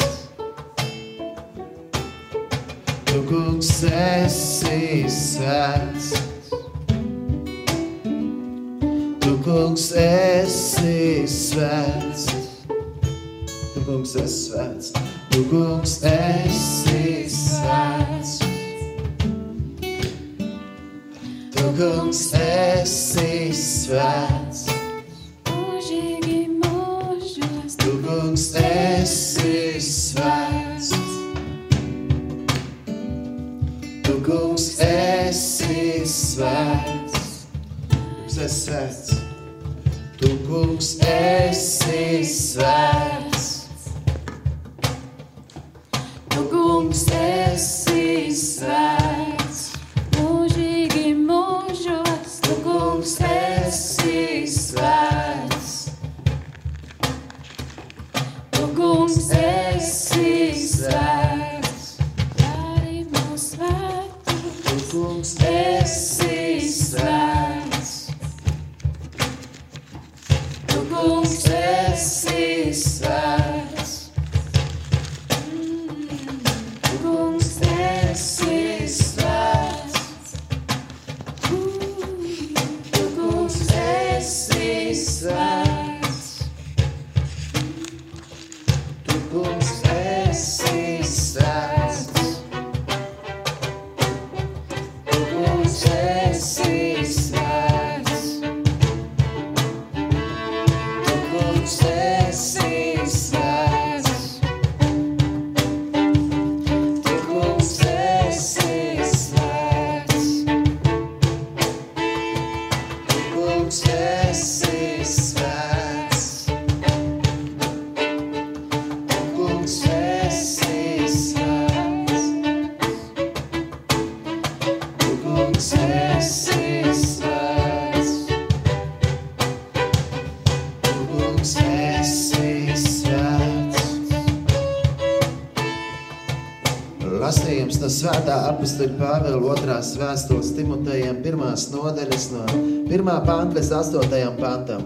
Pāvila 139.02 139.40
otrās 139.50 139.96
vēstules 139.98 140.52
Timotejam 140.54 141.16
pirmās 141.24 141.64
nodaļas 141.72 142.26
no 142.30 142.42
1. 142.86 143.08
panta 143.26 143.56
līdz 143.56 143.70
8. 143.74 144.36
pantam. 144.36 144.84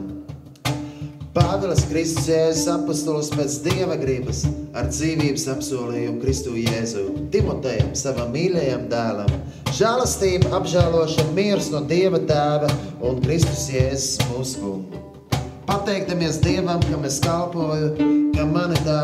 Pāvils 1.36 1.82
Kristus 1.90 2.30
Jēzus 2.30 2.70
apustulis 2.72 3.28
pēc 3.34 3.58
Dieva 3.66 3.98
gribas 4.00 4.40
ar 4.72 4.88
dzīvības 4.88 5.44
apsolījumu 5.52 6.22
Kristu 6.22 6.54
Jēzu, 6.56 7.04
Timotejam, 7.34 7.92
savam 7.92 8.32
mīļajam 8.32 8.88
dēlam, 8.94 9.36
žēlastību 9.76 10.54
apžēlošanu 10.62 11.36
miers 11.36 11.68
no 11.74 11.84
Dieva 11.84 12.22
tēva 12.32 12.72
un 13.04 13.20
Kristus 13.20 13.68
Jēzus 13.74 14.30
mūsu 14.30 14.64
kungu. 14.64 15.04
Pateikdamies 15.68 16.40
Dievam, 16.40 16.80
ka 16.88 17.04
mēs 17.04 17.20
kalpoju, 17.20 17.92
ka 18.32 18.48
mani 18.48 18.80
tā 18.88 19.00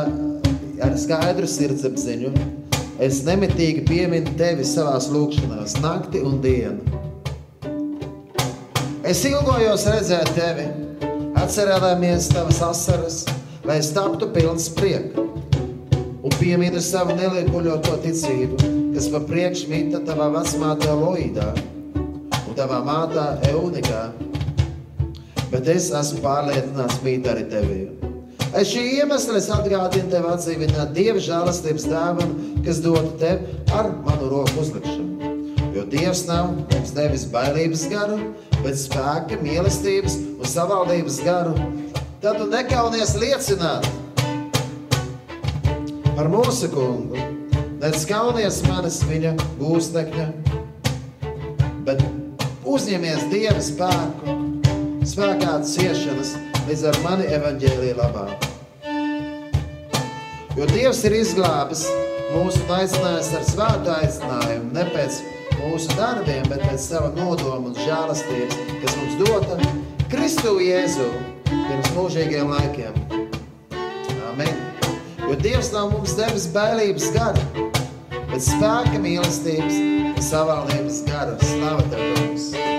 ar 0.88 0.96
skaidru 1.05 1.53
sirdsapziņu, 1.59 2.33
es 3.02 3.22
nemitīgi 3.26 3.82
pieminu 3.88 4.36
tevi 4.38 4.66
savās 4.66 5.08
lūkšanās, 5.12 5.78
nakti 5.82 6.22
un 6.22 6.38
dienu. 6.44 7.00
Es 9.02 9.24
ilgojos 9.26 9.88
redzēt 9.90 10.30
tevi, 10.36 10.68
atcerēdamies 11.42 12.30
tavas 12.30 12.62
asaras, 12.62 13.22
lai 13.66 13.80
es 13.82 13.90
taptu 13.96 14.30
pilns 14.34 14.70
prieka. 14.76 15.26
piemini 16.42 16.80
savu 16.82 17.14
neliekuļoto 17.14 18.00
ticību, 18.02 18.56
kas 18.96 19.06
pa 19.12 19.20
priekš 19.28 19.62
mita 19.70 20.00
tavā 20.02 20.26
vecmātā 20.34 20.94
Loidā 20.98 21.52
un 22.42 22.56
tavā 22.58 22.80
mātā 22.82 23.26
Eunikā. 23.52 24.08
Bet 25.52 25.70
es 25.70 25.92
esmu 25.94 26.22
pārliecināts 26.24 27.02
mīt 27.06 27.28
arī 27.30 27.46
tevī. 27.52 28.12
Aiz 28.52 28.68
šī 28.68 28.82
iemesla 28.98 29.38
es 29.38 29.46
atgādinu 29.48 30.10
tev 30.12 30.26
atdzīvināt 30.28 30.90
Dieva 30.92 31.20
žēlastības 31.24 31.86
dāvanu, 31.88 32.50
kas 32.66 32.82
dotu 32.84 33.14
tev 33.16 33.46
ar 33.72 33.88
manu 34.04 34.28
roku 34.28 34.60
uzlikšanu. 34.60 35.30
Jo 35.72 35.86
Dievs 35.88 36.26
nav 36.28 36.50
mums 36.58 36.92
devis 36.92 37.24
bailības 37.32 37.86
garu, 37.88 38.18
bet 38.58 38.76
spēka, 38.76 39.38
mīlestības 39.40 40.18
un 40.34 40.52
savaldības 40.52 41.16
garu. 41.24 41.56
Tad 42.20 42.42
tu 42.42 42.50
nekaunies 42.52 43.14
liecināt 43.22 43.88
par 46.12 46.28
mūsu 46.28 46.68
kungu. 46.76 47.24
Nec 47.80 48.04
kaunies 48.04 48.60
manis 48.68 49.00
viņa 49.08 49.32
gūstekņa, 49.62 50.28
bet 51.88 52.04
uzņemies 52.68 53.30
Dieva 53.32 53.64
spēku, 53.64 54.40
spēkā 55.08 55.62
ciešanas, 55.72 56.36
līdz 56.68 56.85
ar 56.90 56.98
mani 57.03 57.29
evaņģēlīja 57.37 57.98
labā. 57.98 58.27
Jo 60.53 60.66
Dievs 60.68 61.01
ir 61.09 61.16
izglābis 61.16 61.87
mūsu 62.33 62.61
un 62.66 62.75
aicinājis 62.77 63.31
ar 63.38 63.46
svētu 63.48 63.92
aicinājumu, 63.94 64.72
ne 64.77 64.85
pēc 64.92 65.20
mūsu 65.59 65.96
darbiem, 65.96 66.44
bet 66.51 66.64
pēc 66.66 66.88
sava 66.90 67.12
nodoma 67.16 67.70
un 67.70 67.79
žēlastības, 67.79 68.59
kas 68.83 68.98
mums 69.01 69.18
dota 69.22 69.59
Kristu 70.12 70.59
Jēzu 70.61 71.09
pirms 71.48 71.92
mūžīgiem 71.96 72.53
laikiem. 72.53 73.01
Amen. 74.31 74.61
Jo 75.25 75.38
Dievs 75.40 75.72
nav 75.72 75.92
mums 75.94 76.16
devis 76.18 76.51
bailības 76.53 77.09
garu, 77.16 77.70
bet 78.33 78.44
spēka 78.44 79.01
mīlestības 79.01 79.81
un 79.81 80.20
savaldības 80.29 81.03
garu. 81.09 81.40
Slava 81.55 81.88
Tev, 81.88 82.07
Kungs! 82.20 82.71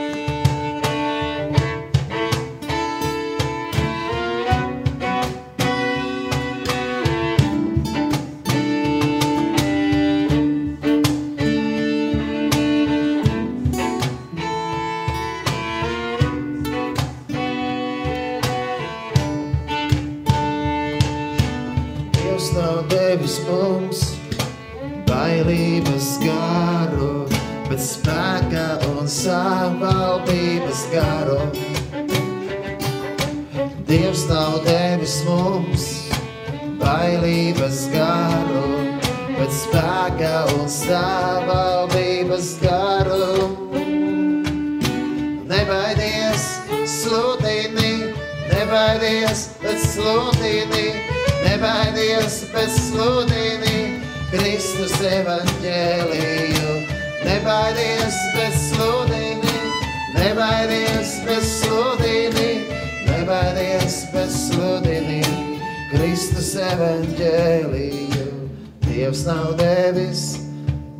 Dievs 68.93 69.23
nav 69.25 69.55
devis 69.57 70.19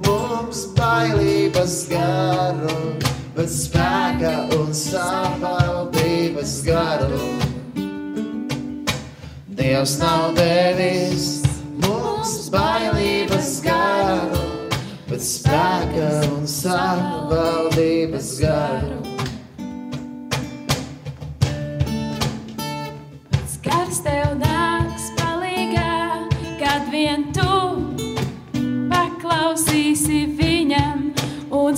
mums 0.01 0.63
bailības 0.73 1.75
garu, 1.91 2.77
bet 3.36 3.51
spēka 3.53 4.32
un 4.58 4.73
savaldības 4.73 6.56
garu. 6.65 7.21
Dievs 9.62 9.93
nav 10.01 10.34
devis 10.41 11.29
mums 11.86 12.34
bailības 12.58 13.53
garu, 13.69 14.43
bet 15.13 15.21
spēka 15.29 16.12
un 16.34 16.49
savaldības 16.49 18.36
garu. 18.41 19.02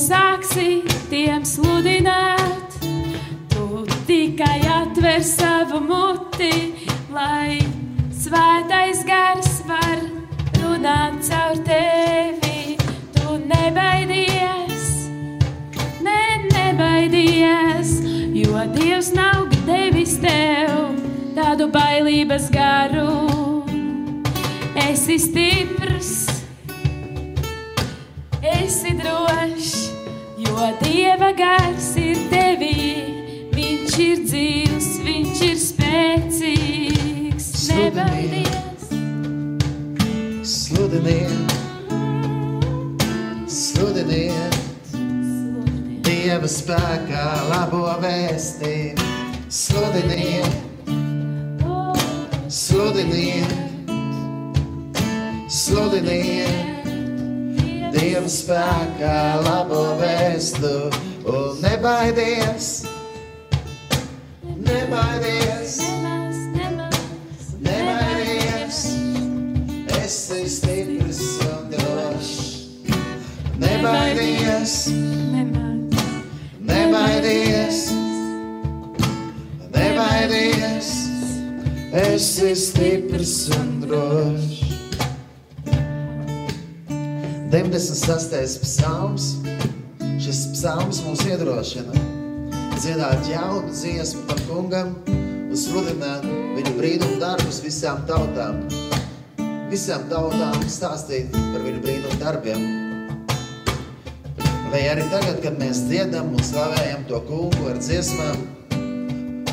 Sāksi 0.06 0.84
tiem 1.10 1.46
sludināt. 1.48 2.78
Tu 3.54 3.86
tikai 4.08 4.60
atver 4.70 5.24
savu 5.26 5.80
muti, 5.82 6.76
lai 7.14 7.58
svētais 8.14 9.02
gars 9.08 9.62
var 9.70 10.04
runāt 10.60 11.22
caur 11.26 11.58
tevi. 11.66 12.76
Tu 13.16 13.38
nebaidies, 13.50 14.86
ne, 16.06 16.22
nebaidies, 16.52 17.98
jo 18.36 18.68
Dievs 18.76 19.12
nav 19.16 19.50
devis 19.66 20.20
tev 20.22 21.02
tādu 21.36 21.70
bailības 21.74 22.52
garu. 22.54 23.26
Esi 24.86 25.18
stiprs, 25.20 26.14
esi 28.46 28.94
drošs, 29.00 29.95
jo 30.56 30.72
Dieva 30.80 31.32
gars 31.36 31.96
ir 32.00 32.20
tevī. 32.32 32.76
Viņš 33.56 33.96
ir 34.04 34.22
dzīvs, 34.26 34.90
viņš 35.06 35.42
ir 35.50 35.58
spēcīgs. 35.62 37.50
Nebaidies, 37.76 38.86
Sludiniet, 40.46 41.56
sludiniet, 43.52 44.60
Dieva 46.06 46.50
spēkā 46.50 47.26
labo 47.50 47.88
vēstību. 48.04 49.10
Sludiniet, 49.50 50.56
sludiniet, 52.48 53.58
sludiniet, 55.50 56.75
Dieva 57.96 58.28
spēkā 58.28 59.18
labo 59.46 59.82
vēstu 59.96 60.72
un 61.32 61.62
nebaidies, 61.64 62.66
nebaidies, 64.44 65.78
nemaz, 66.58 67.46
nebaidies, 67.64 68.82
esi 70.02 70.42
stiprs 70.58 71.24
un 71.48 71.72
drošs. 71.72 72.36
Nebaidies, 73.64 74.76
nebaidies, 76.68 77.82
nebaidies, 79.72 80.94
esi 82.04 82.54
stiprs 82.68 83.40
un 83.56 83.76
drošs. 83.88 84.65
96. 87.56 88.60
psalms. 88.60 89.26
Šis 90.20 90.42
psalms 90.52 90.98
mūs 91.06 91.22
iedrošina 91.24 91.94
dziedāt 92.76 93.30
jaunu 93.32 93.70
dziesmu 93.72 94.24
tam 94.28 94.40
kungam 94.50 94.90
un 95.08 95.56
sludināt 95.56 96.26
viņa 96.58 96.74
brīnumu 96.76 97.16
darbus 97.22 97.62
visām 97.64 98.02
tautām. 98.10 98.58
Visām 99.72 100.04
tautām 100.12 100.66
stāstīt 100.68 101.32
par 101.32 101.64
viņu 101.64 101.80
brīnumu 101.86 102.18
darbiem. 102.20 102.66
Vai 104.74 104.82
arī 104.92 105.06
tagad, 105.14 105.40
kad 105.46 105.56
mēs 105.62 105.86
dziedam 105.88 106.34
un 106.36 106.44
slavējam 106.44 107.06
to 107.08 107.22
kungu 107.30 107.70
ar 107.72 107.80
dziesmām, 107.80 108.42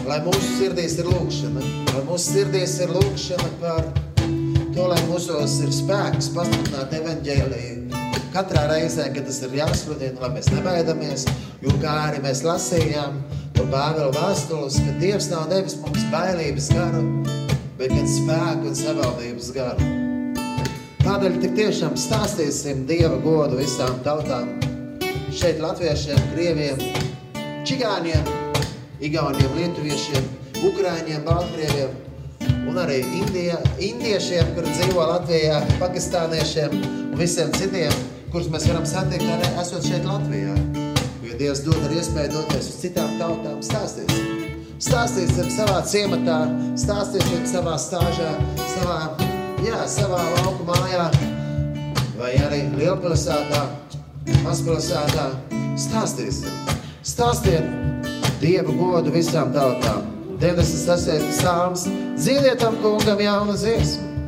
lai 0.09 0.19
mūsu 0.27 0.57
sirdīs 0.57 0.99
ir 0.99 1.13
lūkšana, 1.13 1.63
lai 1.93 2.03
mūsu 2.11 2.35
sirdīs 2.35 2.75
ir 2.83 2.97
lūkšana 2.99 3.55
par 3.63 3.87
to, 4.27 4.91
lai 4.91 4.99
mūsos 5.07 5.61
ir 5.63 5.71
spēks 5.79 6.33
pasludināt 6.35 6.99
evaņģēliju. 6.99 7.82
Katrā 8.33 8.63
reizē, 8.65 9.11
kad 9.13 9.27
tas 9.29 9.43
ir 9.45 9.53
jāsludina, 9.59 10.17
lai 10.23 10.31
mēs 10.33 10.47
nebaidamies, 10.55 11.27
jo 11.61 11.73
kā 11.83 11.93
arī 12.07 12.23
mēs 12.25 12.41
lasījām 12.47 13.19
to 13.53 13.67
Pāvela 13.69 14.09
vēstules, 14.15 14.79
ka 14.81 14.95
Dievs 15.03 15.27
nav 15.29 15.51
devis 15.51 15.75
mums 15.83 16.07
bailības 16.09 16.71
garu, 16.73 17.03
bet 17.77 17.93
gan 17.93 18.09
spēku 18.09 18.71
un 18.71 18.79
savaldības 18.79 19.51
garu. 19.53 19.89
Tādēļ 21.03 21.37
tik 21.43 21.53
tiešām 21.59 21.99
stāstīsim 22.01 22.87
Dieva 22.89 23.19
godu 23.21 23.59
visām 23.61 24.01
tautām. 24.07 24.49
Šeit 25.29 25.61
latviešiem, 25.61 26.25
krieviem, 26.33 26.81
čigāņiem, 27.69 28.33
igauniem, 29.11 29.59
lietuviešiem, 29.59 30.33
ukrāņiem, 30.71 31.21
baltkrieviem 31.29 32.65
un 32.71 32.81
arī 32.81 33.03
indija, 33.21 33.61
indiešiem, 33.77 34.55
kur 34.57 34.65
dzīvo 34.73 35.05
Latvijā, 35.13 35.61
pakistāniešiem 35.83 36.81
un 36.81 37.21
visiem 37.21 37.53
citiem, 37.61 37.93
kurus 38.33 38.49
mēs 38.49 38.65
varam 38.65 38.85
satikt 38.89 39.29
arī 39.29 39.49
esot 39.61 39.85
šeit 39.85 40.07
Latvijā. 40.09 40.55
Jo 41.23 41.35
Dievs 41.39 41.61
dod 41.67 41.83
ar 41.85 41.93
iespēju 41.93 42.33
doties 42.33 42.71
uz 42.71 42.79
citām 42.81 43.19
tautām 43.21 43.61
stāstīsim. 43.65 44.31
Stāstīsim 44.83 45.51
savā 45.53 45.83
ciematā, 45.87 46.39
stāstīsim 46.81 47.45
savā 47.47 47.77
stāžā, 47.79 48.31
savā, 48.73 48.97
jā, 49.63 49.83
savā 49.87 50.23
lauku 50.39 50.67
mājā, 50.67 51.05
vai 52.17 52.33
arī 52.49 52.65
lielpilsētā, 52.81 53.63
mazpilsētā. 54.47 55.29
Stāstīsim. 55.83 56.57
Stāstiet 57.05 57.69
Dievu 58.43 58.75
godu 58.81 59.13
visām 59.15 59.53
tautām. 59.55 60.09
96. 60.43 61.31
sāms. 61.39 61.87
Dziediet 62.19 62.59
tam 62.65 62.81
kungam 62.83 63.23
jaunu 63.23 63.55
dziesmu. 63.55 64.27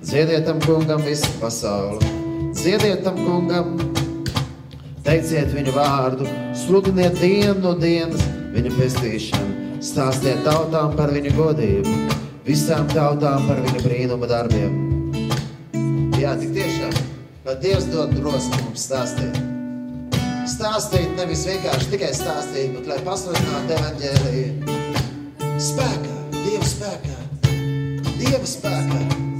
Dziediet 0.00 0.48
tam 0.48 0.64
kungam 0.64 1.04
visu 1.04 1.28
pasauli. 1.42 2.21
Dziediet 2.52 3.00
tam 3.04 3.16
kungam, 3.16 3.72
teiciet 5.06 5.50
viņu 5.56 5.72
vārdu, 5.72 6.26
sludiniet 6.56 7.16
dienu 7.16 7.56
no 7.62 7.72
dienas 7.80 8.20
viņa 8.52 8.72
pestīšanu. 8.76 9.78
Stāstiet 9.82 10.44
tautām 10.46 10.92
par 10.98 11.10
viņu 11.14 11.32
godību, 11.34 11.94
visām 12.46 12.84
tautām 12.92 13.48
par 13.48 13.62
viņu 13.64 13.82
brīnuma 13.86 14.28
darbiem. 14.30 14.76
Jā, 16.20 16.36
tik 16.38 16.52
tiešām, 16.54 16.92
lai 17.48 17.56
Dievs 17.64 17.88
dod 17.90 18.12
drosmi 18.14 18.60
mums 18.66 18.84
stāstīt. 18.84 19.40
Stāstīt 20.52 21.16
nevis 21.16 21.46
vienkārši 21.48 21.90
tikai 21.96 22.12
stāstīt, 22.14 22.76
bet 22.76 22.92
lai 22.92 23.00
pasludinātu 23.08 23.78
evaņģēliju. 23.80 24.78
Spēkā, 25.72 26.16
Dieva 26.38 26.72
spēkā, 26.76 27.18
Dieva 28.20 28.46
spēkā. 28.46 29.31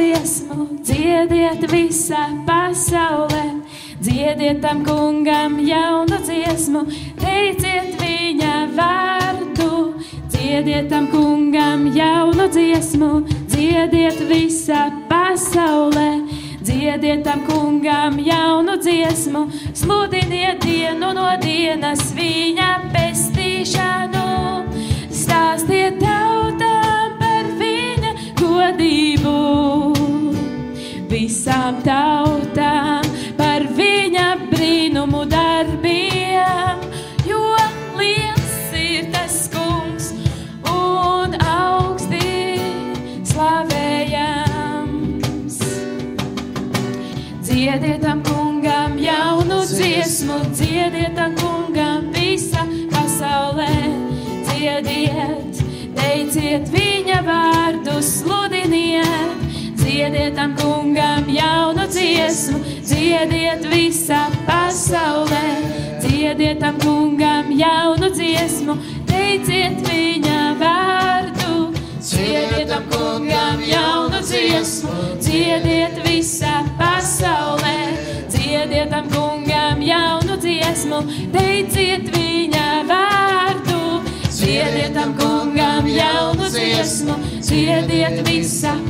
Dziesmu, 0.00 0.80
dziediet 0.80 1.64
visā 1.68 2.24
pasaulē. 2.48 3.60
Dziediet 4.00 4.62
tam 4.62 4.80
kungam 4.84 5.58
jaunu 5.60 6.16
dziesmu, 6.24 6.86
teiciet 7.20 8.00
viņa 8.00 8.54
vārdu. 8.76 10.00
Dziediet 10.32 10.88
tam 10.88 11.08
kungam 11.12 11.84
jaunu 11.92 12.48
dziesmu, 12.48 13.10
dziediet 13.52 14.24
visā 14.30 14.88
pasaulē. 15.10 16.24
Dziediet 16.64 17.24
tam 17.24 17.44
kungam 17.44 18.16
jaunu 18.24 18.78
dziesmu, 18.80 19.46
sludiniet 19.74 20.64
dienu 20.64 21.12
no 21.12 21.28
dienas 21.44 22.12
viņa 22.16 22.70
pestīšanu. 22.94 24.26
Stāstiet 25.12 26.00
tautām 26.00 27.16
par 27.20 27.52
viņa 27.60 28.12
godību, 28.40 29.36
visām 31.10 31.80
tautām 31.82 33.06
par 33.38 33.64
viņa 33.74 34.26
brīnumu 34.50 35.24
darbiem, 35.30 36.84
jo 37.26 37.40
liels 37.98 38.74
ir 38.78 39.08
tas 39.14 39.48
kungs 39.50 40.12
un 40.70 41.34
augstī 41.42 42.60
slavējams. 43.32 43.98
Dziediet 47.42 48.00
tam 48.06 48.22
kungam 48.30 48.94
jaunu 49.02 49.64
dziesmu, 49.66 50.38
dziediet 50.54 51.18
tam 51.18 51.34
kungam 51.42 52.12
visa 52.14 52.62
pasaulē. 52.94 53.74
Dziediet, 54.46 55.64
teiciet 55.98 56.70
viņa 56.70 57.20
vārdu, 57.26 57.98
sludiniet. 57.98 59.29
Dziediet 60.00 60.34
tam 60.34 60.56
kungam 60.56 61.28
jaunu 61.28 61.84
dziesmu, 61.84 62.58
dziediet 62.80 63.66
visā 63.68 64.30
pasaulē. 64.48 65.44
Dziediet 66.00 66.56
tam 66.60 66.78
kungam 66.80 67.50
jaunu 67.52 68.08
dziesmu, 68.08 68.78
teiciet 69.04 69.76
viņa 69.84 70.38
vārdu. 70.56 71.76
Dziediet 72.00 72.72
tam 72.72 72.86
kungam 72.88 73.60
jaunu 73.60 74.22
dziesmu, 74.24 74.94
dziediet 75.20 76.00
visā 76.06 76.64
pasaulē. 76.80 77.92
Dziediet 78.32 78.88
tam 78.88 79.04
kungam 79.12 79.82
jaunu 79.84 80.38
dziesmu, 80.40 81.02
teiciet 81.36 82.08
viņa 82.16 82.68
vārdu. 82.88 84.00
Dziediet 84.32 84.96
tam 84.96 85.12
kungam 85.20 85.84
jaunu 85.84 86.48
dziesmu, 86.48 87.20
dziediet 87.44 88.24
visā 88.24 88.72
pasaulē. 88.72 88.89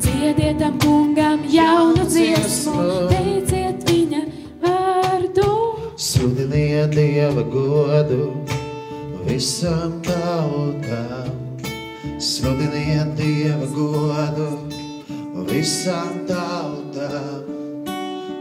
Dziediet 0.00 0.58
tam 0.58 0.78
kungam 0.78 1.40
jaunu 1.48 2.04
dziesmu, 2.06 2.82
teiciet 3.10 3.82
viņa 3.88 4.20
vārdu. 4.62 5.46
Sludiniet 5.96 6.94
Dieva 6.94 7.42
godu 7.54 8.30
visām 9.26 9.96
tautām. 10.06 11.32
Sludiniet 12.20 13.16
Dieva 13.18 13.66
godu 13.74 14.48
visām 15.50 16.22
tautām. 16.30 17.48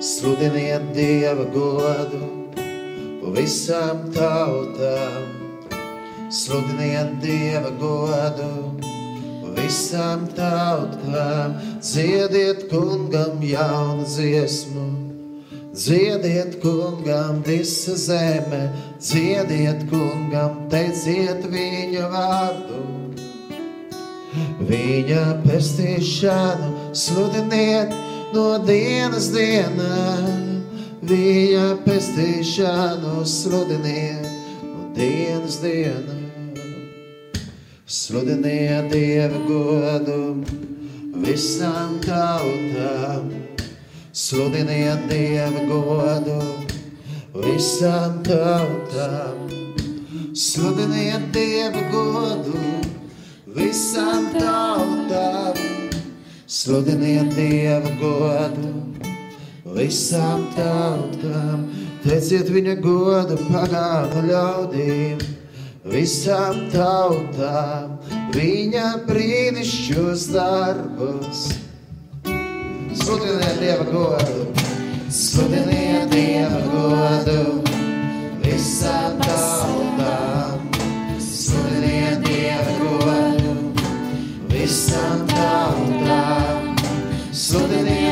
Sludiniet 0.01 0.93
Dieva 0.93 1.47
godu 1.55 2.21
visām 3.33 4.05
tautām. 4.13 5.25
Sludiniet 6.29 7.17
Dieva 7.23 7.73
godu 7.81 8.53
visām 9.59 10.25
tautām. 10.37 11.55
Dziediet 11.83 12.67
kungam 12.71 13.43
jaunu 13.43 14.07
dziesmu. 14.07 14.87
Dziediet 15.79 16.57
kungam 16.63 17.43
visa 17.45 17.95
zeme, 17.95 18.73
dziediet 18.99 19.85
kungam, 19.91 20.65
teiciet 20.71 21.45
viņa 21.45 22.09
vārdu. 22.11 22.81
Viņa 24.69 25.23
pestīšanu 25.45 26.91
sludiniet 26.93 27.95
no 28.35 28.57
dienas 28.65 29.31
dienā. 29.33 30.03
Viņa 31.09 31.65
pestīšanu 31.87 33.23
sludiniet 33.25 34.27
no 34.65 34.89
dienas 34.97 35.61
dienā. 35.63 36.18
Sludiniet 37.89 38.91
Dieva 38.93 39.39
godu 39.47 40.43
visām 41.23 41.95
tautām. 42.03 43.31
Sludiniet 44.13 45.07
Dieva 45.09 45.63
godu 45.65 46.35
visām 47.33 48.19
tautām. 48.27 49.41
Sludiniet 50.37 51.31
Dieva 51.33 51.81
godu 51.89 52.61
visām 53.57 54.29
tautām. 54.37 55.57
Sludiniet 56.45 57.33
Dieva 57.33 57.95
godu 58.03 58.69
visām 59.73 60.45
tautām. 60.53 61.65
Teiciet 62.05 62.53
viņa 62.53 62.77
godu 62.85 63.41
pagānu 63.49 64.27
ļaudīm, 64.29 65.29
visām 65.87 66.65
tautām, 66.73 67.95
viņa 68.35 68.85
brīnišķos 69.07 70.25
darbus. 70.33 71.45
Sludiniet 72.99 73.61
Dieva 73.61 73.85
godu, 73.87 74.47
sludiniet 75.09 76.11
Dieva 76.11 76.59
godu 76.73 77.61
visām 78.43 79.17
tautām. 79.23 80.67
Sludiniet 81.23 82.21
Dieva 82.27 82.75
godu 82.81 83.55
visām 84.51 85.25
tautām. 85.31 86.75
Sludiniet 87.31 88.08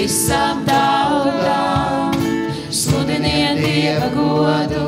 visām 0.00 0.62
tautām. 0.64 2.14
Sludiniet 2.72 3.58
Dieva 3.60 4.06
godu 4.14 4.84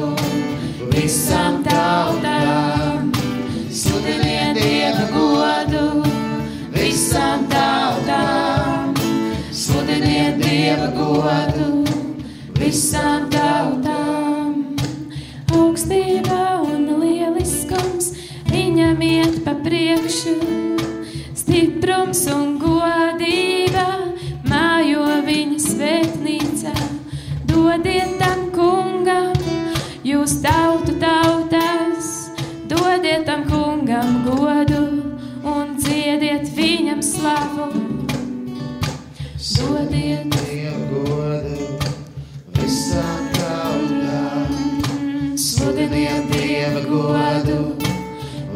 visām 0.93 1.59
tautām. 1.67 3.11
Sludiniet 3.69 4.57
Dieva 4.57 5.05
godu 5.13 5.83
visām 6.73 7.45
tautām. 7.53 8.95
Sludiniet 9.53 10.41
Dieva 10.41 10.89
godu 10.97 11.69
visām 12.57 13.29
tautām. 13.35 14.57
Augstība 15.53 16.63
un 16.65 16.89
lieliskums 17.03 18.15
viņam 18.49 19.05
iet 19.11 19.43
pa 19.45 19.59
priekšu. 19.61 20.39
Stiprums 21.37 22.25
un 22.33 22.52
jūs 30.23 30.37
tautu 30.39 30.93
tautas, 31.03 32.11
dodiet 32.71 33.25
tam 33.27 33.43
kungam 33.49 34.21
godu 34.23 34.83
un 35.43 35.73
dziediet 35.75 36.47
viņam 36.55 37.03
slavu. 37.03 37.67
Dodiet 39.63 40.31
Dievu 40.37 41.03
godu 41.09 41.67
visām 42.55 43.27
tautām. 43.35 44.55
Sludiniet 45.35 46.31
Dieva 46.31 46.85
godu 46.87 47.59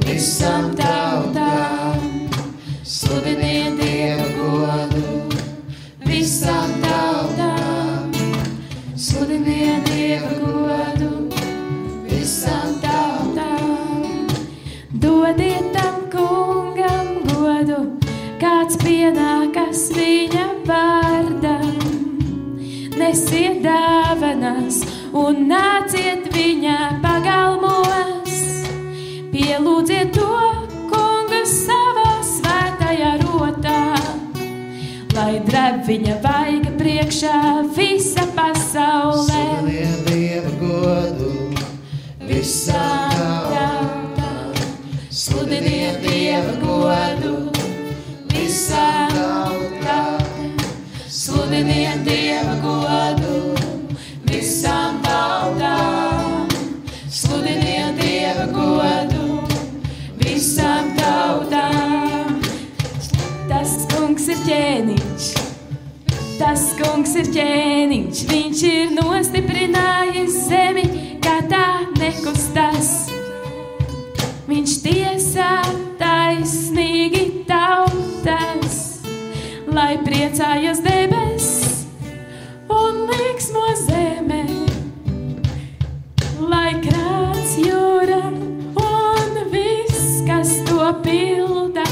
visām 0.07 0.71
viņa 19.95 20.45
vārdam. 20.67 21.75
Nesiet 22.97 23.61
dāvanas 23.65 24.81
un 25.17 25.47
nāciet 25.51 26.27
viņa 26.33 26.77
pagalmos. 27.03 28.37
Pielūdziet 29.35 30.15
to 30.17 30.31
kungu 30.91 31.43
savā 31.51 32.09
svētajā 32.25 33.13
rotā, 33.25 33.83
lai 35.17 35.35
drēb 35.45 35.85
viņa 35.91 36.19
vaiga 36.25 36.73
priekšā 36.81 37.39
visa 37.77 38.25
pasaulē. 38.39 39.45
Sludiniet 39.61 40.09
Dieva 40.09 40.53
godu 40.63 41.33
visām 42.25 43.17
tautām. 43.53 44.61
Sludiniet 45.11 46.01
Dieva 46.07 46.61
godu 46.65 47.37
visām 48.33 48.81
tautām. 48.81 48.96
Sludiniet 51.47 52.01
Dieva 52.03 52.57
godu 52.59 53.55
visām 54.27 54.97
tautām. 55.05 56.49
Sludiniet 57.07 58.01
Dieva 58.01 58.49
godu 58.51 59.45
visām 60.19 60.89
tautām. 60.99 62.41
Tas 63.47 63.77
kungs 63.93 64.27
ir 64.27 64.43
ķēniņš. 64.49 65.29
Tas 66.41 66.65
kungs 66.81 67.15
ir 67.23 67.31
ķēniņš, 67.39 68.25
viņš 68.33 68.65
ir 68.73 68.91
nostiprinājis 68.99 70.41
zemi, 70.49 70.89
kā 71.23 71.37
tā 71.47 71.69
nekustas. 72.01 72.91
Viņš 74.51 74.75
tiesā 74.83 75.55
taisnīgi 76.03 77.47
tautas, 77.47 78.83
lai 79.71 79.95
priecājas 80.03 80.83
debesis 80.83 81.36
un 83.07 83.13
liksmo 83.19 83.63
zeme, 83.79 84.41
lai 86.51 86.73
krāts 86.83 87.53
jūra 87.61 88.23
un 88.83 89.37
viss, 89.53 90.23
kas 90.27 90.51
to 90.67 90.89
pilda, 91.05 91.85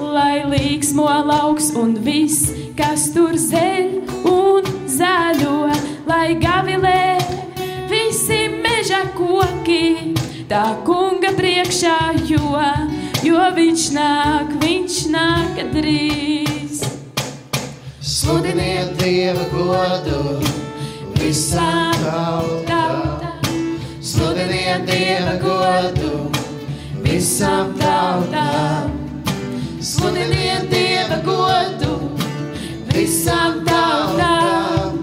lai 0.00 0.44
liksmo 0.48 1.08
lauks 1.28 1.72
un 1.76 1.94
viss, 2.06 2.48
kas 2.78 3.10
tur 3.12 3.36
zeļ 3.36 3.92
un 4.30 4.72
zaļo, 4.88 5.68
lai 6.08 6.34
gavilē 6.40 7.04
visi 7.90 8.46
meža 8.64 9.04
koki, 9.18 10.14
tā 10.48 10.66
kunga 10.88 11.34
priekšā, 11.36 11.98
jo, 12.30 12.66
jo 13.26 13.48
viņš 13.60 13.88
nāk, 14.00 14.60
viņš 14.64 15.00
nāk 15.12 15.64
drīz. 15.76 16.63
Sludiniet 18.24 18.94
Dieva 18.96 19.42
godu 19.52 20.38
visām 21.18 21.92
tautām. 22.00 23.34
Sludiniet 24.00 24.86
Dieva 24.88 25.34
godu 25.42 26.30
visām 27.04 27.74
tautām. 27.76 28.94
Sludiniet 29.84 30.72
Dieva 30.72 31.20
godu 31.28 31.98
visām 32.94 33.60
tautām. 33.68 34.96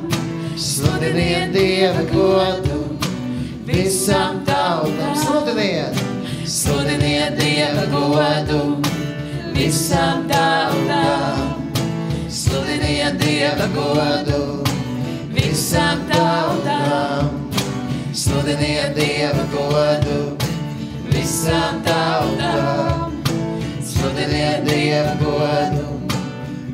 Sludiniet 0.57 1.53
Dieva 1.53 2.01
godu 2.09 2.81
visām 3.69 4.41
tautām. 4.49 5.13
Sludiniet! 5.21 6.03
Sludiniet 6.57 7.37
Dieva 7.37 7.85
godu 7.93 8.63
visām 9.53 10.25
tautām. 10.25 11.50
Sludiniet 12.31 13.17
Dieva 13.19 13.65
godu 13.75 14.63
visām 15.35 16.05
tautām. 16.07 17.27
Sludiniet 18.15 18.95
Dieva 18.95 19.43
godu 19.51 20.37
visām 21.11 21.81
tautām. 21.83 23.17
Sludiniet 23.83 24.63
Dieva 24.63 25.11
godu 25.19 25.89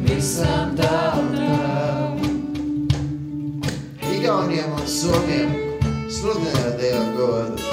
visām 0.05 0.75
tautām. 0.77 2.21
Igauniem 4.13 4.77
un 4.77 4.85
Somiem 4.85 5.57
sludiniet 6.05 6.77
Dieva 6.77 7.07
godu. 7.17 7.65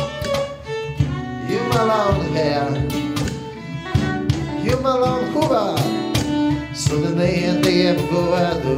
Jumala 1.53 1.99
un 2.15 2.33
Hea, 2.33 2.65
Jumala 4.65 5.19
un 5.21 5.29
Huvā, 5.37 5.67
Dieva 6.75 8.03
godu. 8.11 8.77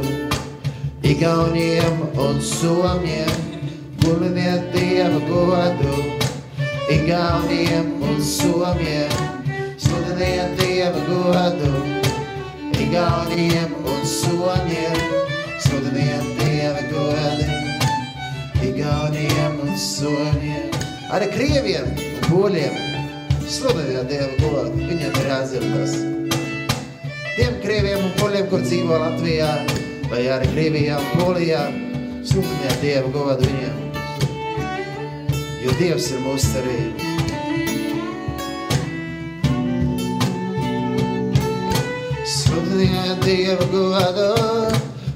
Igauniem 1.01 1.97
un 2.15 2.39
Somiem. 2.41 3.25
Guliniet 4.01 4.71
Dieva 4.71 5.19
godu 5.27 5.95
Igauniem 6.89 8.01
un 8.01 8.21
Somiem. 8.21 9.09
Sludiniet 9.77 10.59
Dieva 10.59 10.99
godu 11.09 11.73
Igauniem 12.79 13.73
un 13.83 14.05
Somiem. 14.05 14.99
Sludiniet 15.59 16.37
Dieva 16.37 16.83
godu 16.91 17.49
Igauniem 18.61 19.59
un 19.63 19.75
Somiem. 19.75 20.69
Arī 21.09 21.31
Krieviem 21.33 21.89
un 21.97 22.29
Poļiem. 22.29 22.77
Sludiniet 23.49 24.05
Dieva 24.05 24.37
godu 24.37 24.85
Viņiem 24.85 25.17
ir 25.17 25.33
jādzirdas 25.33 26.26
Tiem 27.37 27.59
Krieviem 27.61 28.01
un 28.01 28.13
Poļiem, 28.17 28.47
kur 28.49 28.63
dzīvo 28.65 28.95
Latvijā 28.97 29.51
vai 30.09 30.23
arī 30.33 30.47
Krievijā 30.55 30.95
un 30.97 31.19
Polijā, 31.19 31.59
sludiniet 32.25 32.79
Dieva 32.81 33.11
godu 33.13 33.45
viņiem. 33.45 33.75
Jo 35.61 35.75
Dievs 35.77 36.07
ir 36.15 36.23
mūsu 36.23 36.49
cerība. 36.55 37.11
Sludiniet 42.25 43.21
Dieva 43.21 43.67
godu, 43.69 44.31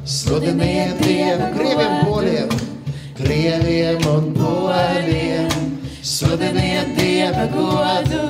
sludiniet 0.06 1.02
Dievu 1.02 1.48
Krieviem 1.56 1.96
poļiem, 2.06 2.54
Krieviem 3.18 4.06
un 4.12 4.30
poļiem. 4.38 5.50
Sludiniet 6.06 6.94
Dieva 7.02 7.50
godu, 7.58 8.24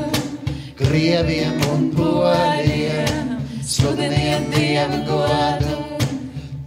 Krieviem 0.79 1.59
un 1.73 1.91
poļiem. 1.99 3.30
Sludiniet 3.71 4.49
Dieva 4.51 4.97
godu, 5.07 5.75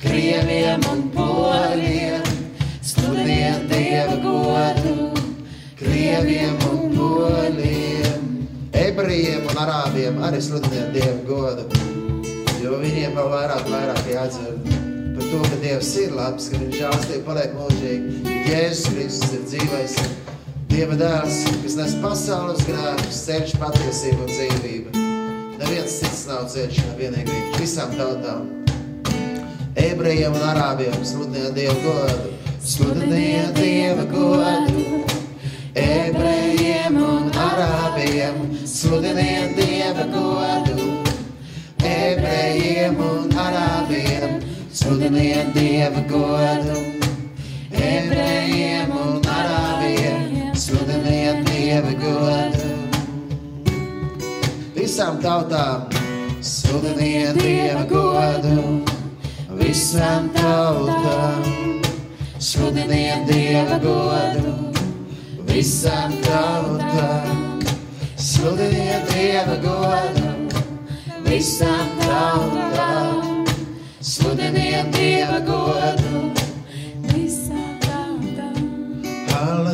Krieviem 0.01 0.81
un 0.89 1.03
poļiem. 1.13 2.25
Sludiniet 2.81 3.67
Dieva 3.69 4.15
godu, 4.23 5.11
Krieviem 5.77 6.57
un 6.71 6.97
poļiem. 6.97 8.25
Ebrejiem 8.87 9.45
un 9.53 9.61
arābiem 9.67 10.23
arī 10.25 10.41
sludiniet 10.49 10.97
Dieva 10.97 11.21
godu, 11.29 11.69
jo 12.65 12.81
viņiem 12.81 13.21
vēl 13.21 13.31
vairāk, 13.37 13.69
vairāk 13.69 14.11
jāatcer 14.15 14.57
par 14.65 15.29
to, 15.29 15.45
ka 15.45 15.61
Dievs 15.61 15.95
ir 16.01 16.17
labs, 16.17 16.49
ka 16.49 16.65
viņš 16.65 16.81
žāstība 16.81 17.25
paliek 17.29 17.57
mūžīgi, 17.61 18.19
ka 18.25 18.41
Jēzus 18.49 18.89
Kristus 18.97 19.37
ir 19.37 19.49
dzīvais, 19.53 20.01
Dieva 20.73 20.97
dēls, 21.05 21.45
kas 21.61 21.81
nes 21.85 21.99
pasaules 22.01 22.65
grēkus, 22.65 23.25
ceļš 23.29 23.59
patiesība 23.61 24.25
un 24.25 24.39
dzīvība. 24.39 25.04
Neviens 25.55 25.93
cits 26.01 26.25
nav 26.27 26.49
ceļš, 26.51 26.81
nevienīgi 26.89 27.31
viņš 27.31 27.59
visām 27.61 27.93
tautām. 27.95 28.47
Ebrejiem 29.79 30.35
un 30.35 30.43
arābiem 30.49 30.97
sludiniet 31.07 31.55
Dievu 31.55 31.77
godu, 31.85 32.33
sludiniet 32.59 33.55
Dieva 33.59 34.07
godu. 34.11 34.83
Ebrejiem 35.79 36.99
un 36.99 37.31
arābiem 37.45 38.41
sludiniet 38.67 39.55
Dieva 39.59 40.09
godu. 40.15 40.89
Ebrejiem 41.85 42.99
un 42.99 43.31
arābiem 43.47 44.41
sludiniet 44.73 45.55
Dieva 45.55 46.03
godu. 46.11 46.81
Ebrejiem 47.71 48.91
un 48.91 49.23
arābiem 49.39 50.51
sludiniet 50.55 51.47
Dieva 51.47 51.95
godu. 52.03 52.54
Visām 54.95 55.17
tautām 55.19 55.89
sludiniet 56.39 57.35
Dieva 57.43 57.81
godu. 57.91 58.61
Visām 59.59 60.29
tautām 60.37 61.81
sludiniet 62.39 63.27
Dieva 63.27 63.81
godu. 63.83 64.53
Visām 65.51 66.15
tautām 66.23 67.67
sludiniet 68.15 69.11
Dieva 69.11 69.59
godu. 69.67 70.31
Visām 71.27 71.91
tautām 72.07 73.43
sludiniet 73.99 74.95
Dieva 74.95 75.43
godu. 75.51 76.23
Visām 77.11 77.81
tautām. 77.83 79.74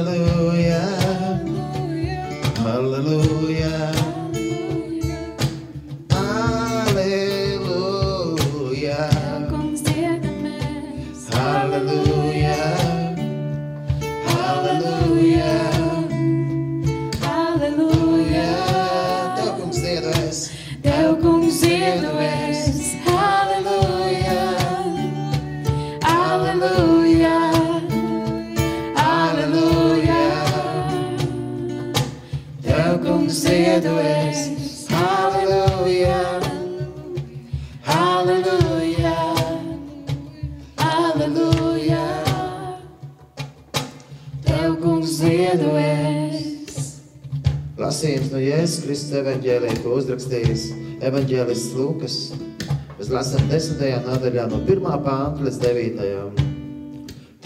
Lasījums 48.11 48.32
no 48.32 48.38
Jēzus 48.42 48.80
Kristus 48.82 49.12
evaņģēlī, 49.20 49.68
ko 49.84 49.92
uzrakstījis 49.94 50.62
evaņģēlists 51.06 51.74
Lūkas. 51.78 52.14
Mēs 52.96 53.11
lasām 53.12 53.44
desmitajā 53.46 54.00
nodaļā 54.02 54.46
no 54.50 54.58
1. 54.64 54.88
pānta 55.04 55.44
līdz 55.46 55.61
9. 55.62 56.40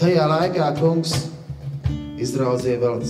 Tajā 0.01 0.25
laikā 0.31 0.71
kungs 0.79 1.13
izraudzīja 2.17 2.79
vēl 2.81 3.05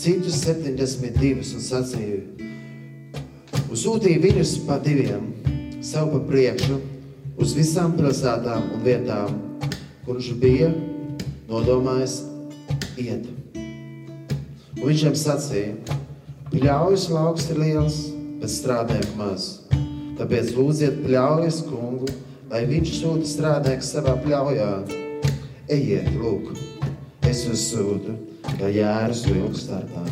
citus 0.00 0.40
72 0.46 1.44
un 1.58 1.66
sacīja, 1.66 2.48
uzsūtīja 3.68 4.24
viņus 4.24 4.56
pa 4.64 4.80
diviem, 4.80 5.28
sev 5.84 6.08
pa 6.14 6.24
priekšu, 6.32 6.80
uz 7.36 7.52
visām 7.58 8.00
pilsētām 8.00 8.72
un 8.78 8.88
vietām, 8.88 9.36
kurš 10.08 10.32
bija 10.40 10.72
nodomājis 11.52 12.22
iet. 12.96 13.28
Un 14.78 14.86
viņš 14.88 15.04
viņam 15.04 15.24
sacīja, 15.28 15.97
Pļaujas 16.48 17.10
lauks 17.12 17.50
ir 17.52 17.58
liels, 17.60 17.96
bet 18.40 18.48
strādnieku 18.48 19.18
maz. 19.18 19.42
Tāpēc 20.16 20.54
lūdziet 20.56 21.02
pļaujas 21.02 21.58
kungu, 21.66 22.08
lai 22.48 22.62
viņš 22.70 22.92
sūta 23.02 23.28
strādnieku 23.28 23.84
savā 23.84 24.14
pļaujā. 24.22 24.70
Ejiet, 25.76 26.08
lūk, 26.16 26.54
es 27.28 27.44
jūs 27.44 27.66
sūtu, 27.74 28.16
kā 28.56 28.72
jēras 28.72 29.26
vilku 29.28 29.60
starpā. 29.60 30.06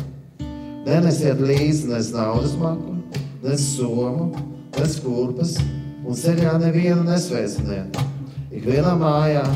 Nenesiet 0.85 1.41
līdzi 1.41 1.89
nes 1.89 2.13
naudas 2.13 2.53
maku, 2.61 2.99
nes 3.41 3.67
somu, 3.73 4.29
nes 4.77 4.97
kurpas, 5.01 5.57
un 6.05 6.21
ceļā 6.21 6.59
nevienu 6.61 7.01
nesveiciniet. 7.09 7.97
Ikvienā 8.53 8.93
mājā, 9.01 9.47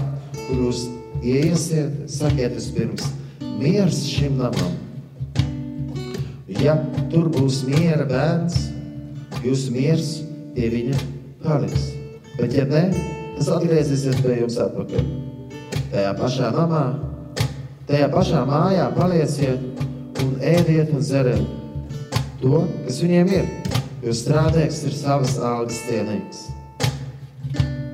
kur 0.48 0.66
jūs 0.66 0.88
ieiesiet, 1.22 2.08
sakiet 2.10 2.58
vispirms, 2.58 3.14
miers 3.62 4.08
šim 4.10 4.42
namam. 4.42 4.81
Ja 6.60 6.76
tur 7.12 7.30
būs 7.32 7.62
miera 7.68 8.04
bērns, 8.10 8.58
jūsu 9.46 9.72
miers 9.72 10.10
pie 10.56 10.68
viņa 10.74 10.98
paliks. 11.46 11.88
Bet, 12.36 12.56
ja 12.58 12.66
nē, 12.68 12.84
tas 13.38 13.50
atgriezīsies 13.56 14.20
pie 14.24 14.42
jums 14.42 14.60
atpakaļ. 14.60 15.08
Tajā 15.92 16.12
pašā 16.20 16.52
namā, 16.56 16.84
tajā 17.88 18.12
pašā 18.12 18.44
mājā 18.48 18.90
palieciet 18.98 19.82
un 20.24 20.36
ēdiet 20.44 20.92
un 20.96 21.04
dzeriet 21.04 21.48
to, 22.42 22.64
kas 22.86 23.02
viņiem 23.04 23.34
ir. 23.40 23.50
Jo 24.02 24.16
strādnieks 24.18 24.82
ir 24.90 24.96
savas 24.98 25.36
algas 25.38 25.78
cienīgs. 25.86 26.48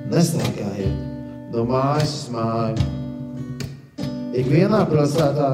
Nestaigājiet 0.08 1.52
no 1.52 1.66
mājas 1.68 2.14
uz 2.22 2.30
māju. 2.32 2.86
Ikvienā 4.38 4.84
pilsētā, 4.88 5.50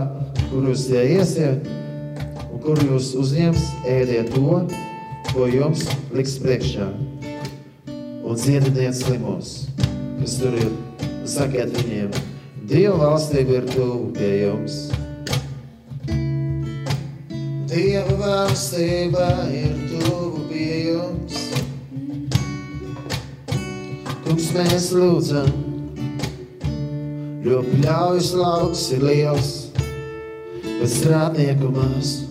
kur 0.50 0.68
jūs 0.68 0.86
iesiet, 0.94 1.66
kur 2.64 2.80
jūs 2.88 3.14
uzņems, 3.20 3.70
ēdiet 3.86 4.34
to, 4.34 4.60
ko 5.32 5.48
jums 5.52 5.86
liks 6.16 6.38
priekšā. 6.42 6.90
Un 8.24 8.38
dziediniet 8.40 8.96
slimos, 8.96 9.56
kas 10.20 10.38
tur 10.40 10.56
ir, 10.56 10.70
sakiet 11.28 11.76
viņiem, 11.76 12.14
Dieva 12.64 12.96
valstība 12.96 13.58
ir 13.58 13.66
tuvu 13.68 14.06
pie 14.16 14.28
jums. 14.40 14.76
Dieva 17.68 18.14
valstība 18.22 19.26
ir 19.52 19.74
tuvu 19.90 20.46
pie 20.48 20.78
jums. 20.86 21.42
Kungs, 24.24 24.48
mēs 24.56 24.88
lūdzam, 24.96 25.52
jo 27.44 27.60
pļaujas 27.68 28.32
lauks 28.40 28.88
ir 28.96 29.04
liels, 29.10 29.54
bet 30.64 30.88
strādnieku 30.88 31.68
maz. 31.76 32.23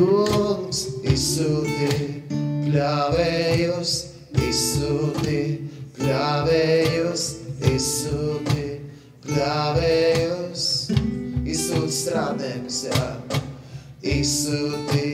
Kungs 0.00 0.78
izsūti 1.04 1.88
pļāvējus, 2.30 3.90
izsūti 4.46 5.40
pļāvējus, 5.98 7.24
izsūti 7.68 8.64
pļāvējus, 9.26 10.64
izsūti 11.44 11.98
strādniekus, 11.98 12.80
jā. 12.88 13.04
Izsūti 14.16 15.06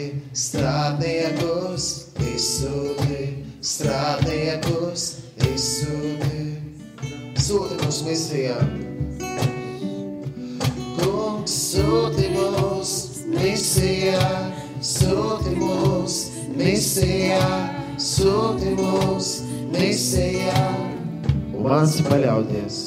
strādniekus, 0.46 1.90
izsūti 2.30 3.22
strādniekus, 3.58 5.12
izsūti. 5.50 6.44
Sūti 7.42 7.82
mūs 7.82 8.04
misijā. 8.06 8.60
Misijā, 16.96 17.48
sūti 18.00 18.72
mūs 18.78 19.42
misijā. 19.72 20.62
Un 21.52 21.66
māci 21.66 22.04
paļauties, 22.06 22.78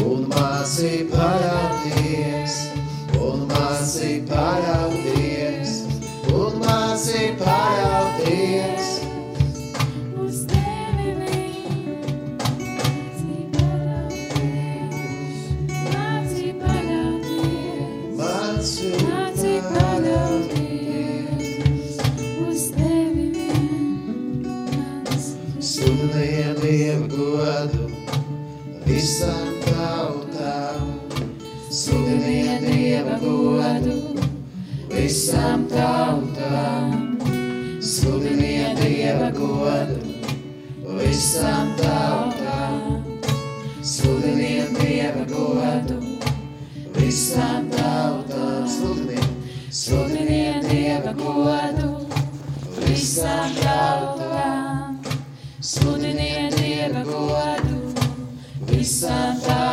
un 0.00 0.24
māci 0.30 1.04
paļauties, 1.10 2.56
un 3.20 3.44
māci 3.50 4.22
paļauties, 4.30 4.99
visā 29.00 29.34
tautā. 29.64 30.56
Sludiniet 31.72 32.66
Dieva 32.66 33.16
godu 33.22 33.94
visām 34.92 35.64
tautām. 35.70 36.98
Sludiniet 37.80 38.76
Dieva 38.82 39.30
godu 39.38 39.96
visām 40.98 41.72
tautām. 41.80 43.00
Sludiniet 43.80 44.76
Dieva 44.82 45.24
godu 45.32 45.96
visām 46.98 47.72
tautām. 47.72 48.68
Sludiniet, 48.76 49.32
sludiniet 49.72 50.68
Dieva 50.68 51.16
godu 51.24 51.92
visām 52.84 53.60
tautām. 53.64 54.09
Visām 59.00 59.69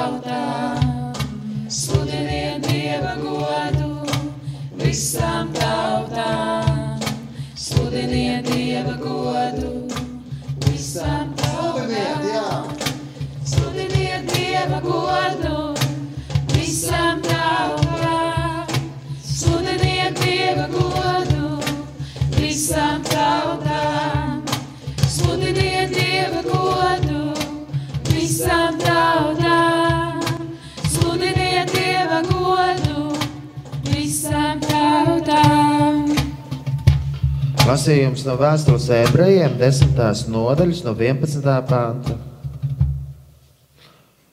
Lasījums 37.67 38.21
no 38.23 38.37
vēstules 38.39 38.85
ebrejiem, 38.95 39.57
10. 39.59 39.97
nodaļas, 40.31 40.85
no 40.85 40.93
11. 40.95 41.41
panta. 41.67 42.13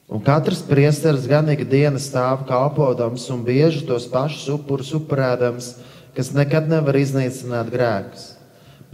Un 0.07 0.22
katrs 0.22 0.61
priesteris 0.68 1.26
gan 1.26 1.51
ikdienu 1.51 1.99
stāv 1.99 2.45
kalpodams 2.47 3.24
un 3.35 3.43
bieži 3.43 3.82
tos 3.89 4.07
pašus 4.12 4.47
upurus 4.55 4.93
upurēdams, 4.95 5.72
kas 6.14 6.30
nekad 6.30 6.70
nevar 6.70 6.95
iznīcināt 7.01 7.74
grēkus. 7.74 8.28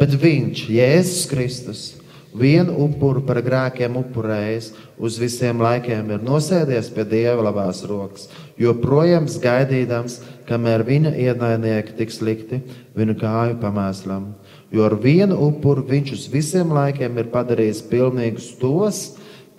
Bet 0.01 0.17
viņš, 0.25 0.65
Jēzus 0.73 1.29
Kristus, 1.29 1.85
vienu 2.33 2.79
upuru 2.87 3.21
par 3.29 3.43
grēkiem 3.45 4.01
upurējis, 4.01 4.73
uz 4.97 5.21
visiem 5.21 5.61
laikiem 5.61 6.15
ir 6.17 6.25
nosēdies 6.25 6.89
pie 6.97 7.05
Dieva 7.13 7.45
labās 7.51 7.85
rokas, 7.85 8.31
joprojām 8.57 9.29
gaidīdams, 9.29 10.23
kamēr 10.51 10.83
viņa 10.87 11.15
ienaidnieki 11.15 11.95
tiks 11.99 12.19
likti 12.27 12.61
viņu 12.99 13.17
kāju 13.21 13.59
pamēslam. 13.63 14.33
Jo 14.75 14.89
ar 14.89 14.97
vienu 14.99 15.39
upuru 15.47 15.87
viņš 15.87 16.15
uz 16.17 16.27
visiem 16.33 16.75
laikiem 16.75 17.19
ir 17.23 17.31
padarījis 17.31 17.85
pilnīgus 17.91 18.51
tos, 18.59 19.01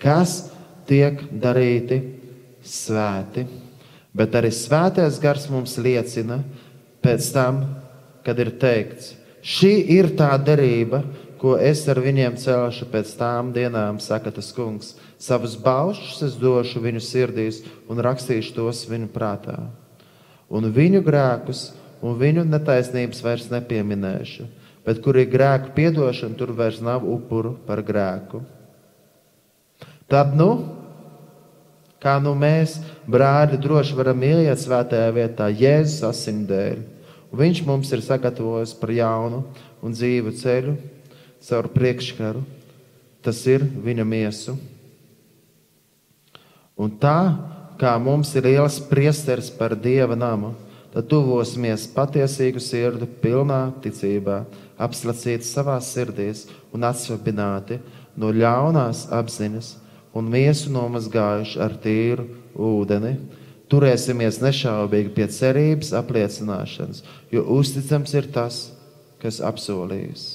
kas 0.02 0.52
tiek 0.90 1.24
darīti 1.32 2.02
svēti. 2.64 3.48
Bet 4.12 4.36
arī 4.36 4.52
svētais 4.52 5.20
gars 5.24 5.48
mums 5.52 5.78
liecina 5.80 6.42
pēc 7.04 7.32
tam, 7.32 7.64
kad 8.26 8.40
ir 8.44 8.52
teikts, 8.60 9.14
šī 9.42 9.72
ir 9.96 10.12
tā 10.20 10.34
derība, 10.38 11.02
ko 11.42 11.56
es 11.58 11.88
ar 11.90 11.98
viņiem 12.04 12.36
celšu 12.38 12.86
pēc 12.92 13.16
tām 13.18 13.50
dienām, 13.56 13.98
saka 14.04 14.30
tas 14.36 14.52
kungs. 14.54 14.94
Savus 15.18 15.56
baušus 15.58 16.22
es 16.28 16.36
došu 16.38 16.84
viņu 16.84 17.02
sirdīs 17.02 17.64
un 17.90 18.04
rakstīšu 18.04 18.54
tos 18.60 18.84
viņu 18.92 19.10
prātā. 19.16 19.58
Un 20.52 20.68
viņu 20.76 21.02
grēkus 21.06 21.70
un 22.04 22.18
viņu 22.20 22.44
netaisnības 22.50 23.22
vairs 23.24 23.48
nepieminēšu, 23.54 24.48
bet 24.86 25.00
kur 25.06 25.20
ir 25.22 25.30
grēku 25.32 25.72
piedošana, 25.78 26.36
tur 26.38 26.52
vairs 26.58 26.82
nav 26.84 27.06
upuru 27.08 27.54
par 27.68 27.84
grēku. 27.86 28.42
Tad, 30.12 30.34
nu, 30.36 30.50
kā 32.04 32.18
nu 32.20 32.34
mēs, 32.36 32.80
brāļi, 33.08 33.62
droši 33.62 33.96
varam 33.96 34.26
ieiet 34.28 34.60
svētajā 34.60 35.14
vietā 35.16 35.48
Jēzus 35.54 36.04
asinu 36.10 36.50
dēļ, 36.50 36.82
un 36.82 37.00
Viņš 37.32 37.62
mums 37.64 37.92
ir 37.96 38.02
sagatavojis 38.04 38.74
par 38.76 38.92
jaunu 38.92 39.46
un 39.80 39.94
dzīvu 39.96 40.34
ceļu 40.36 40.76
caur 41.48 41.70
priekškaru, 41.72 42.42
tas 43.24 43.40
ir 43.48 43.64
viņa 43.64 44.06
miesu. 44.06 44.58
Un 46.76 46.92
tā, 47.00 47.16
kā 47.82 47.96
mums 47.98 48.36
ir 48.38 48.46
liels 48.46 48.78
priesteris 48.92 49.50
par 49.58 49.74
dieva 49.74 50.16
namu, 50.16 50.54
tad 50.94 51.08
tuvosimies 51.10 51.88
patiesīgu 51.96 52.62
sirdi, 52.62 53.08
pilnā 53.24 53.72
ticībā, 53.84 54.44
apslacīti 54.82 55.48
savā 55.48 55.78
sirdīs 55.84 56.46
un 56.76 56.86
atsvabināti 56.88 57.80
no 58.20 58.32
ļaunās 58.36 59.08
apziņas 59.16 59.72
un 60.18 60.28
miesu 60.32 60.72
nomazgājuši 60.76 61.62
ar 61.64 61.78
tīru 61.84 62.28
ūdeni. 62.56 63.16
Turēsimies 63.72 64.42
nešaubīgi 64.44 65.14
pie 65.16 65.30
cerības 65.32 65.94
apliecināšanas, 65.96 67.06
jo 67.32 67.46
uzticams 67.56 68.14
ir 68.20 68.28
tas, 68.36 68.66
kas 69.24 69.40
apsolījis. 69.40 70.26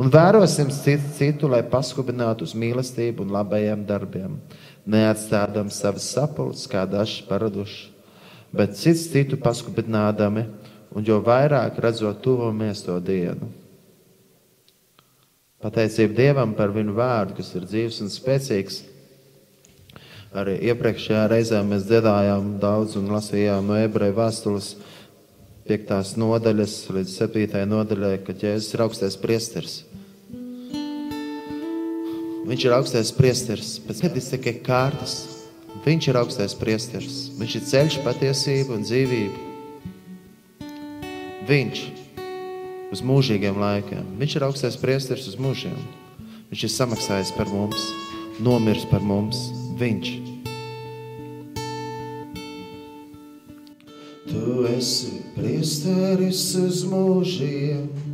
Un 0.00 0.08
vērosim 0.12 0.68
citu, 0.72 1.08
citu, 1.16 1.48
lai 1.48 1.60
paskubinātu 1.68 2.44
uz 2.44 2.52
mīlestību 2.56 3.24
un 3.24 3.32
labajiem 3.34 3.82
darbiem, 3.88 4.36
neatstādam 4.88 5.70
savas 5.72 6.08
sapulces, 6.12 6.68
kā 6.70 6.86
daži 6.88 7.24
paraduši, 7.28 7.88
bet 8.52 8.76
cits 8.78 9.08
citu 9.12 9.38
paskubinādami, 9.40 10.46
un 10.90 11.06
jo 11.06 11.20
vairāk 11.22 11.78
redzot 11.82 12.22
tuvomies 12.24 12.82
to 12.86 12.96
dienu. 13.02 13.50
Pateicība 15.60 16.16
Dievam 16.16 16.54
par 16.56 16.72
viņu 16.72 16.94
vārdu, 16.96 17.36
kas 17.36 17.52
ir 17.52 17.66
dzīves 17.68 18.00
un 18.00 18.08
spēcīgs. 18.08 18.80
Arī 20.30 20.54
iepriekšējā 20.70 21.26
reizē 21.28 21.60
mēs 21.66 21.84
dziedājām 21.88 22.54
daudz 22.62 22.96
un 22.96 23.10
lasījām 23.12 23.68
no 23.68 23.76
ebreju 23.76 24.16
vēstules 24.16 24.70
5. 25.68 26.16
nodaļas 26.18 26.76
līdz 26.94 27.12
7. 27.18 27.60
nodaļai, 27.68 28.16
kad 28.24 28.40
Jēzus 28.46 28.72
ir 28.74 28.84
augstais 28.86 29.18
priesteris. 29.20 29.82
Viņš 32.50 32.64
ir 32.66 32.72
augstais 32.74 33.12
priesteris, 33.14 33.76
pēc 33.86 34.00
tikai 34.32 34.56
kārtas. 34.66 35.12
Viņš 35.84 36.08
ir 36.10 36.16
augstais 36.18 36.56
priesteris. 36.58 37.18
Viņš 37.38 37.52
ir 37.54 37.62
ceļš, 37.68 37.98
patiesība 38.02 38.74
un 38.74 38.82
dzīvība. 38.82 39.38
Viņš 41.46 41.84
uz 42.90 43.04
mūžīgiem 43.06 43.54
laikiem. 43.54 44.10
Viņš 44.18 44.34
ir 44.34 44.48
augstais 44.48 44.80
priesteris 44.82 45.30
uz 45.30 45.38
mūžiem. 45.38 45.78
Viņš 46.50 46.66
ir 46.66 46.74
samaksājis 46.74 47.30
par 47.38 47.46
mums, 47.54 47.86
nomiris 48.42 48.82
par 48.90 49.06
mums. 49.06 49.46
Viņš. 49.78 50.10
Tu 54.26 54.70
esi 54.74 55.22
priesteris 55.38 56.48
uz 56.58 56.82
mūžiem. 56.90 58.09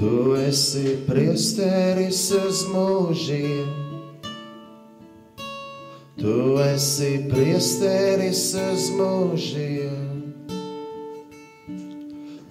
Tu 0.00 0.32
esi 0.32 0.94
priesteris 1.04 2.22
uz 2.32 2.62
mūžiem. 2.72 3.66
Tu 6.16 6.36
esi 6.64 7.10
priesteris 7.28 8.40
uz 8.56 8.86
mūžiem. 8.96 10.08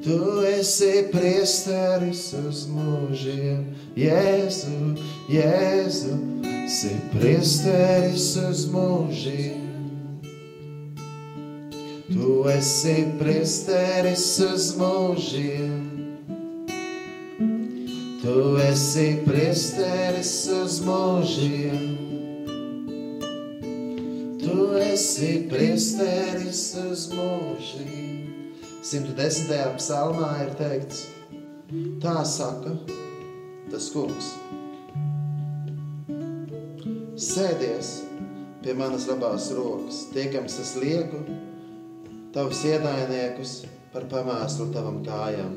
Tu 0.06 0.20
esi 0.52 0.94
priesteris 1.10 2.24
uz 2.38 2.64
mūžiem, 2.70 3.66
Jēzu, 3.98 4.94
Jēzu, 5.34 6.22
esi 6.54 6.96
priesteris 7.18 8.32
uz 8.46 8.68
mūžiem. 8.70 9.66
Tu 12.14 12.42
esi 12.54 13.00
priesteris 13.18 14.36
uz 14.54 14.76
mūžiem. 14.78 15.99
Tu 18.20 18.58
esi 18.60 19.22
priesteris 19.24 20.34
uz 20.52 20.82
mūžiem. 20.84 21.86
Tu 24.42 24.66
esi 24.84 25.30
priesteris 25.48 26.64
uz 26.82 27.06
mūžiem. 27.14 28.60
110. 28.84 29.56
psalmā 29.80 30.34
ir 30.44 30.52
teikts, 30.60 31.06
tā 32.04 32.18
saka 32.28 32.76
tas 33.72 33.88
kungs. 33.96 34.34
Sēdies 37.16 37.96
pie 38.60 38.76
manas 38.76 39.08
labās 39.08 39.48
rokas, 39.56 40.10
tiekams 40.12 40.60
es 40.60 40.76
lieku 40.76 41.24
tavus 42.36 42.68
ienaidniekus 42.68 43.62
par 43.96 44.12
pamēslu 44.12 44.74
tavam 44.76 45.06
kājām. 45.08 45.56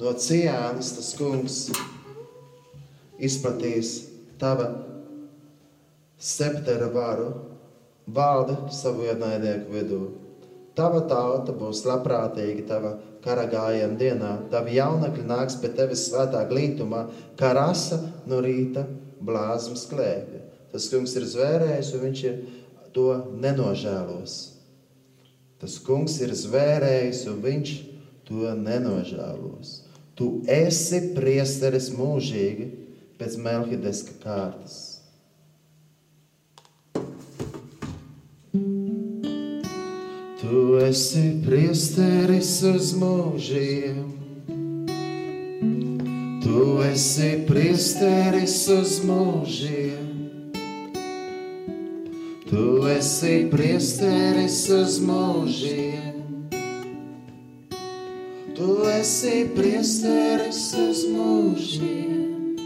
No 0.00 0.14
ciānas 0.16 0.94
tas 0.96 1.10
kungs 1.12 1.56
izplatīs 3.20 3.90
tava 4.40 4.70
septera 6.16 6.88
varu, 6.94 7.26
valda 8.08 8.56
savu 8.72 9.04
ienaidnieku 9.04 9.74
vidū. 9.74 9.98
Tava 10.78 11.02
tauta 11.10 11.52
būs 11.52 11.82
labprātīga 11.84 12.64
tava 12.70 12.94
kara 13.20 13.44
gājiena 13.52 13.98
dienā. 14.00 14.30
Tavi 14.52 14.78
jaunekļi 14.78 15.26
nāks 15.28 15.58
pie 15.60 15.68
tevis 15.76 16.06
svētā 16.08 16.46
glītumā, 16.48 17.02
kā 17.36 17.52
rasa 17.58 18.00
no 18.30 18.40
rīta 18.40 18.86
blāzmas 19.20 19.84
klēpja. 19.90 20.46
Tas 20.72 20.88
kungs 20.88 21.12
ir 21.20 21.28
zvērējis, 21.28 21.92
un 21.98 22.04
viņš 22.06 22.24
ir 22.30 22.40
to 22.96 23.10
nenožēlos. 23.36 24.38
Tas 25.60 25.76
kungs 25.84 26.16
ir 26.24 26.32
zvērējis, 26.32 27.26
un 27.28 27.44
viņš 27.44 27.76
to 28.30 28.56
nenožēlos. 28.56 29.89
Tu 30.20 30.26
esi 30.52 30.98
priesteris 31.16 31.86
mūžīgi 31.96 32.66
pēc 33.16 33.36
Melkideska 33.40 34.18
kārtas. 34.20 34.74
Tu 40.42 40.60
esi 40.84 41.24
priesteris 41.46 42.52
uz 42.68 42.92
mūžiem. 43.00 44.04
Tu 46.44 46.68
esi 46.90 47.32
priesteris 47.48 48.60
uz 48.76 48.98
mūžiem. 49.08 50.06
Tu 52.52 52.70
esi 52.92 53.36
priesteris 53.48 54.66
uz 54.82 55.00
mūžiem. 55.00 56.19
Tu 58.60 58.72
esi 58.92 59.46
priesteris 59.56 60.58
uz 60.76 60.98
mūžiem. 61.08 62.58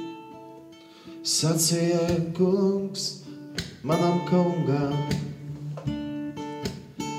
Sacīja 1.22 2.16
kungs 2.34 3.04
manam 3.86 4.16
kungam, 4.26 4.96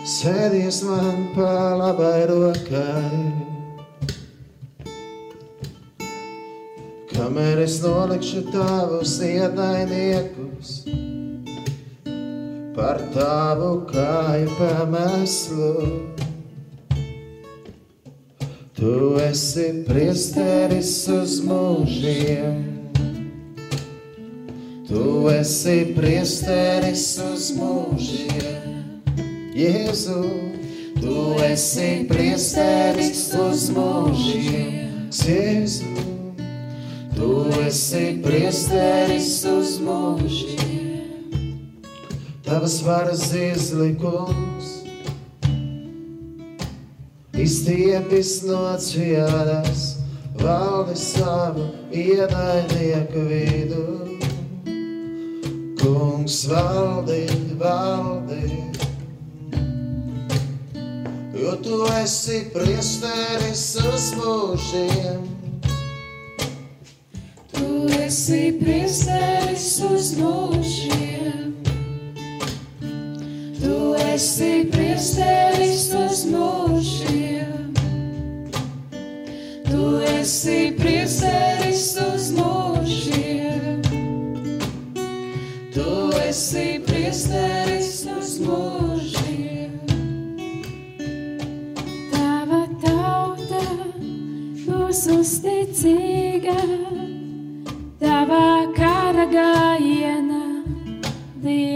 sēdies 0.04 0.82
man 0.90 1.22
pa 1.38 1.54
labai 1.80 2.26
rokai. 2.34 3.22
Kamēr 7.14 7.64
es 7.64 7.80
nolikšu 7.86 8.44
tavus 8.50 9.16
ienaidniekus 9.24 10.82
par 12.76 13.00
tavu 13.16 13.72
kāju 13.96 14.60
pameslu. 14.60 16.15
Tu 18.86 19.18
esi 19.18 19.64
priesteris 19.82 21.08
uz 21.10 21.40
mūžiem. 21.42 22.60
Tu 24.86 25.06
esi 25.32 25.78
priesteris 25.96 27.06
uz 27.26 27.48
mūžiem. 27.58 29.10
Jēzu, 29.58 30.20
tu 31.00 31.18
esi 31.48 31.90
priesteris 32.12 33.24
uz 33.48 33.66
mūžiem. 33.74 35.10
Jēzu, 35.10 36.06
tu 37.18 37.32
esi 37.66 38.06
priesteris 38.22 39.32
uz 39.50 39.80
mūžiem. 39.82 41.42
Tavas 42.46 42.84
varas 42.86 43.32
izlikums 43.34 44.55
izstiepis 47.38 48.44
no 48.44 48.78
ciedas, 48.80 49.98
valdi 50.40 50.96
savu 50.96 51.70
ienaidnieku 51.92 53.20
vidu. 53.30 53.86
Kungs 55.80 56.48
valdi, 56.50 57.28
valdi, 57.60 58.52
jo 61.36 61.56
tu 61.62 61.84
esi 62.02 62.46
priesteris 62.54 63.66
uz 63.84 64.08
mūžiem. 64.18 65.28
Tu 67.54 67.68
esi 68.00 68.42
priesteris 68.64 69.70
uz 69.92 70.16
mūžiem. 70.18 71.54
Tu 73.62 73.78
esi 74.16 74.54
priesteris 74.74 75.92
uz 75.94 76.26
mūžiem. 76.34 77.25
Esi 80.26 80.74
priesteris 80.74 81.92
uz 82.02 82.32
mūžiem. 82.34 83.84
Tu 85.76 85.92
esi 86.24 86.66
priesteris 86.88 87.92
uz 88.10 88.32
mūžiem. 88.42 89.78
Tava 92.10 92.64
tauta 92.82 93.62
būs 94.66 95.06
uzticīga, 95.20 96.58
tava 98.02 98.44
kara 98.74 99.30
gājiena 99.38 100.44
dienā. 101.46 101.75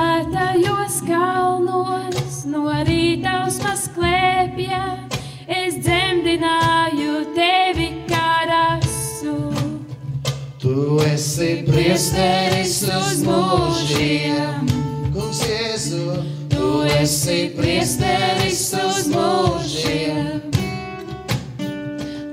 Svētajos 0.00 0.94
kalnos 1.04 2.36
no 2.48 2.62
rīta 2.88 3.42
uzmas 3.44 3.82
klēpja, 3.92 4.78
es 5.44 5.74
dzemdināju 5.84 7.18
tevi 7.36 7.88
kā 8.08 8.30
rasu. 8.48 9.34
Tu 10.62 10.76
esi 11.04 11.50
priesteris 11.66 12.78
uz 12.96 13.20
mūžiem. 13.28 14.70
Kungs 15.12 15.42
Jēzu, 15.44 16.06
Tu 16.54 16.70
esi 16.96 17.38
priesteris 17.58 18.62
uz 18.80 19.02
mūžiem. 19.12 20.40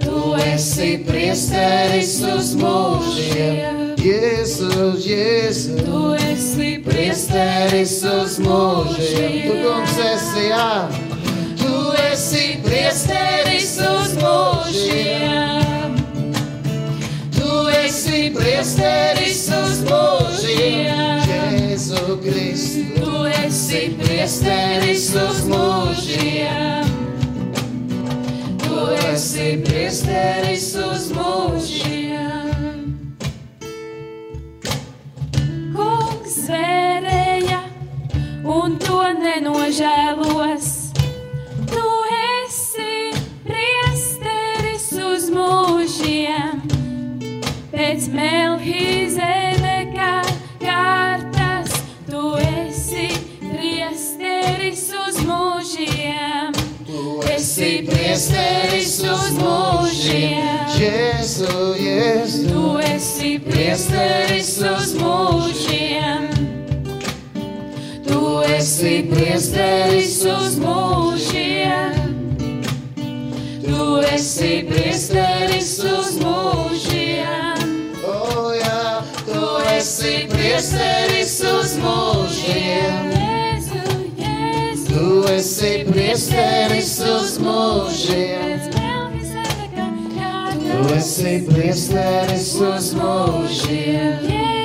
tu 0.05 0.23
esi 0.53 1.03
priesteris 1.03 2.15
uz 2.31 2.55
mūžiem. 2.63 3.86
Jēzu, 4.07 4.67
Jēzu, 5.03 5.81
Tu 5.83 6.01
esi 6.29 6.67
priesteris 6.79 7.97
uz 8.07 8.37
mūžiem. 8.39 9.33
Tu 9.43 9.55
kungs 9.65 9.97
esi, 9.99 10.43
jā. 10.47 10.67
Tu 11.59 11.73
esi 12.05 12.43
priesteris 12.63 13.73
uz 13.83 14.13
mūžiem. 14.21 15.97
Tu 17.35 17.57
esi 17.81 18.21
priesteris 18.37 19.41
uz 19.57 19.81
mūžiem. 19.89 21.27
Jēzu 21.27 22.19
Kristu. 22.23 22.85
Tu 23.01 23.25
esi 23.43 23.81
priesteris 23.99 25.09
uz 25.25 25.43
mūžiem. 25.51 26.95
Tu 28.63 28.87
esi 29.11 29.49
priesteris 29.67 30.71
uz 30.87 31.11
mūžiem. 31.11 31.76
Nenožēlos. 39.67 40.93
Tu 41.67 41.87
esi 42.47 43.11
priesteris 43.43 44.91
uz 44.95 45.27
mūžiem. 45.33 46.61
Pēc 47.71 48.07
Melhizedeka 48.13 50.23
kārtas 50.61 51.75
tu 52.07 52.37
esi 52.39 53.09
priesteris 53.43 54.87
uz 55.03 55.19
mūžiem. 55.27 56.55
Tu 56.87 57.03
esi 57.35 57.73
priesteris 57.89 59.01
uz 59.03 59.35
mūžiem. 59.35 60.63
Jēzu, 60.77 61.75
Jēzu. 61.75 62.47
Tu 62.47 62.65
esi 62.93 63.35
priesteris 63.43 64.55
uz 64.63 64.95
mūžiem. 64.95 65.46
Esi 68.77 69.07
priesteris 69.09 70.19
uz 70.29 70.57
mūžiem. 70.61 71.95
Tu 73.63 73.85
esi 74.13 74.51
priesteris 74.69 75.71
uz 75.81 76.19
mūžiem. 76.21 77.63
O, 78.05 78.51
jā, 78.53 79.01
tu 79.25 79.47
esi 79.73 80.27
priesteris 80.29 81.33
uz 81.49 81.73
mūžiem. 81.81 83.09
Jēzu, 83.17 83.81
Jēzu. 84.21 84.85
Tu 84.91 85.07
esi 85.33 85.73
priesteris 85.89 86.91
uz 87.15 87.39
mūžiem. 87.41 88.67
Tu 90.67 90.83
esi 90.99 91.39
priesteris 91.49 92.53
uz 92.61 92.93
mūžiem. 93.01 94.21
Jēzu. 94.29 94.56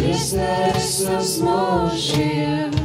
Priesteris 0.00 0.92
uz 1.12 1.30
mūžiem. 1.44 2.76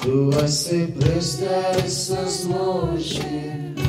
Tu 0.00 0.18
esi 0.44 0.80
priesteris 0.94 1.98
uz 2.14 2.36
mūžiem. 2.50 3.80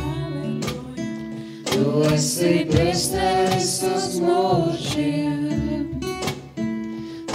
Tu 1.70 1.84
esi 2.10 2.54
priesteris 2.72 3.74
uz 3.90 4.08
mūžiem. 4.24 6.00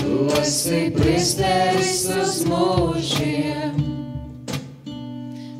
Tu 0.00 0.16
esi 0.40 0.80
priesteris 0.96 2.00
uz 2.22 2.40
mūžiem. 2.50 3.78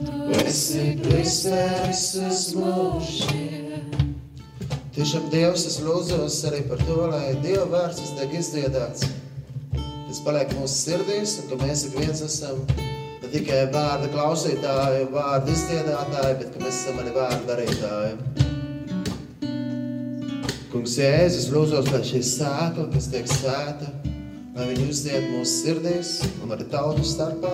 Tu 0.07 0.41
esi 0.43 0.89
priesteris 1.07 2.09
uz 2.27 2.43
mūžiem. 2.59 3.66
Tiešām 4.97 5.27
Dievs, 5.29 5.67
es 5.69 5.75
lūdzos 5.85 6.39
arī 6.49 6.63
par 6.71 6.81
to, 6.81 6.95
lai 7.11 7.35
Dieva 7.43 7.67
vārds 7.69 7.99
kas 8.01 8.15
tiek 8.17 8.31
izdziedāts. 8.39 9.03
Tas 9.77 10.21
paliek 10.25 10.55
mūsu 10.57 10.73
sirdīs, 10.73 11.35
un 11.43 11.51
ka 11.51 11.59
mēs 11.61 11.83
ik 11.85 11.99
viens 11.99 12.23
esam 12.25 12.63
ne 12.79 13.29
tikai 13.29 13.59
vārda 13.75 14.09
klausītāji, 14.15 15.11
vārda 15.13 15.53
izdziedātāji, 15.53 16.39
bet 16.41 16.49
ka 16.55 16.65
mēs 16.65 16.79
esam 16.81 17.03
arī 17.03 17.13
vārda 17.13 17.45
darītāji. 17.51 18.15
Kungs, 20.73 20.97
Jēzus, 21.05 21.53
lūdzos, 21.53 21.93
lai 21.93 22.01
šī 22.15 22.25
sēkla, 22.33 22.89
kas 22.97 23.13
tiek 23.13 23.29
sēta, 23.29 23.93
lai 24.57 24.73
viņi 24.73 24.89
uzdzied 24.95 25.29
mūsu 25.35 25.61
sirdīs 25.61 26.17
un 26.41 26.57
arī 26.57 26.71
tautu 26.73 27.05
starpā. 27.05 27.53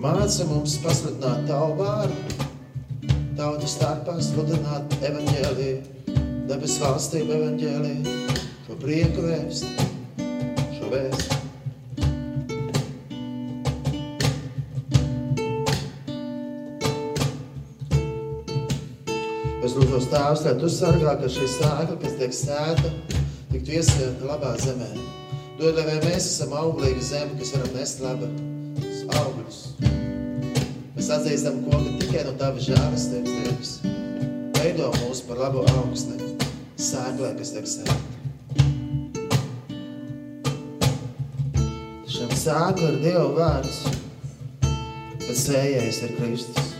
Māca 0.00 0.48
mums 0.48 0.80
pasludināt 0.80 1.44
tavu 1.52 1.76
vārdu, 1.84 2.47
tautu 3.38 3.68
starpā 3.70 4.16
sludināt 4.18 4.94
evaņģēliju, 4.98 6.14
debes 6.48 6.72
valstību 6.82 7.36
evaņģēliju, 7.36 8.14
to 8.66 8.78
prieku 8.82 9.26
vēst, 9.28 9.84
šo 10.74 10.88
vēst. 10.90 11.36
Es 19.62 19.76
lūdzu 19.76 20.02
tēvs, 20.10 20.42
lai 20.48 20.56
tu 20.58 20.72
sargā, 20.72 21.14
ka 21.22 21.30
šī 21.30 21.46
sēkla, 21.54 21.98
kas 22.02 22.18
tiek 22.18 22.34
sēta, 22.34 22.90
tiktu 23.52 23.78
iesēta 23.78 24.32
labā 24.32 24.56
zemē. 24.64 24.90
Dod, 25.60 25.78
lai 25.78 26.00
mēs 26.08 26.26
esam 26.26 26.58
auglīga 26.58 27.06
zeme, 27.12 27.38
kas 27.38 27.54
varam 27.54 27.78
nest 27.78 28.02
labas 28.02 29.06
augļus. 29.22 30.07
Mēs 30.98 31.12
atzīstam, 31.14 31.60
ko, 31.62 31.78
ka 31.78 31.90
tikai 32.00 32.22
no 32.26 32.32
tava 32.40 32.58
žēlastības 32.58 33.30
Dievs 33.30 33.68
veido 34.56 34.88
mūs 34.96 35.20
par 35.28 35.38
labu 35.38 35.60
augstni, 35.76 36.32
sēklē, 36.74 37.28
kas 37.38 37.52
tiek 37.54 37.68
sēta. 37.70 37.94
Šam 42.10 42.34
sēkla 42.34 42.88
ir 42.90 42.98
Dieva 43.04 43.28
vārds, 43.36 43.78
bet 45.22 45.38
sējais 45.38 46.02
ir 46.08 46.16
Kristus. 46.18 46.72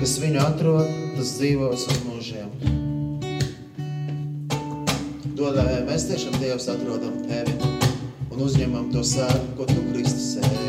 Kas 0.00 0.18
viņu 0.18 0.42
atrod, 0.42 0.90
tas 1.14 1.36
dzīvos 1.38 1.86
uz 1.92 2.00
mūžiem. 2.08 2.50
Dod, 5.38 5.54
lai 5.54 5.84
mēs 5.86 6.10
tiešām 6.10 6.34
Dievs 6.42 6.66
atrodam 6.74 7.22
tevi 7.30 7.54
un 8.26 8.42
uzņemam 8.42 8.90
to 8.90 9.06
sēklu, 9.06 9.54
ko 9.54 9.70
tu 9.70 9.86
Kristus 9.92 10.32
sēji. 10.34 10.67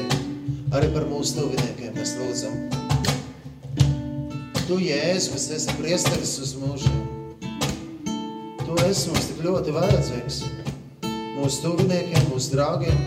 Arī 0.70 0.92
par 0.94 1.08
mūsu 1.10 1.34
tuviniekiem 1.40 1.96
mēs 1.98 2.12
lūdzam. 2.20 2.58
Tu, 4.68 4.76
Jēzu, 4.86 5.32
kas 5.34 5.48
esi 5.56 5.74
priesteris 5.80 6.34
uz 6.44 6.52
mūžiem. 6.62 7.00
Tu 8.60 8.76
esi 8.86 9.10
mums 9.10 9.30
tik 9.32 9.40
ļoti 9.48 9.74
vajadzīgs. 9.74 10.44
Mūsu 11.40 11.64
tuviniekiem, 11.64 12.28
mūsu 12.30 12.54
draugiem, 12.54 13.00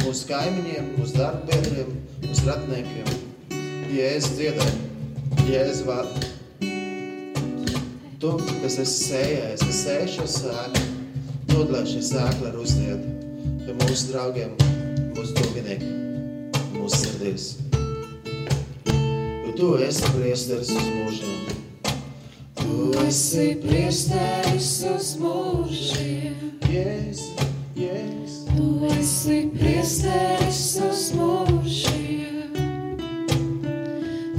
mūsu 0.00 0.30
kaimiņiem, 0.30 0.86
mūsu 0.94 1.18
darbbiedriem, 1.18 1.90
mūsu 2.22 2.46
ratniekiem. 2.48 3.10
Jēzu 3.92 4.30
dziedē, 4.38 4.68
Jēzu 5.50 5.84
vārdu. 5.90 6.30
Tu, 8.22 8.30
kas 8.62 8.78
esi 8.80 9.10
sējējis, 9.10 9.66
kas 9.66 9.82
sēj 9.82 10.08
šo 10.14 10.30
sēklu, 10.38 10.86
dod, 11.52 11.74
lai 11.74 11.84
šī 11.90 12.00
sēkla 12.08 12.54
ir 12.54 12.56
uzdieta 12.64 13.12
pie 13.66 13.76
mūsu 13.82 14.08
draugiem, 14.14 14.56
mūsu 15.12 15.36
tuviniekiem 15.42 15.94
mūsu 16.84 16.98
sirdīs. 17.00 17.44
Jo 18.92 19.52
tu 19.56 19.68
esi 19.80 20.08
priesteris 20.12 20.72
uz 20.74 20.88
mūžiem. 20.92 21.44
Tu 22.58 22.74
esi 23.06 23.46
priesteris 23.62 24.72
uz 24.90 25.12
mūžiem. 25.22 26.34
Jēzus, 26.68 27.46
Jēzus. 27.78 28.34
Tu 28.50 28.68
esi 28.98 29.38
priesteris 29.54 30.62
uz 30.84 31.06
mūžiem. 31.16 32.58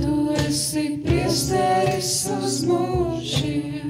Tu 0.04 0.20
esi 0.46 0.86
priesteris 1.08 2.14
uz 2.38 2.60
mūžiem. 2.70 3.90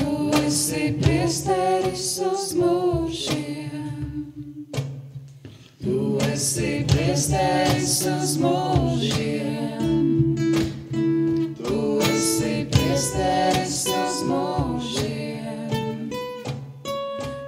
Tu 0.00 0.16
esi 0.40 0.86
priesteris 0.86 1.05
priesteris 7.26 8.06
uz 8.06 8.36
mūžiem. 8.38 10.36
Tu 11.58 11.78
esi 12.06 12.66
priesteris 12.70 13.80
uz 13.90 14.20
mūžiem. 14.28 16.12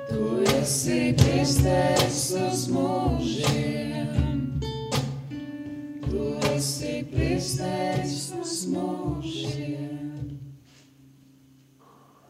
Tu 0.09 0.25
esi 0.59 1.15
priesteris 1.21 2.25
uz 2.35 2.65
mūžiem. 2.75 4.59
Tu 6.09 6.27
esi 6.57 7.07
priesteris 7.13 8.35
uz 8.35 8.57
mūžiem. 8.67 10.35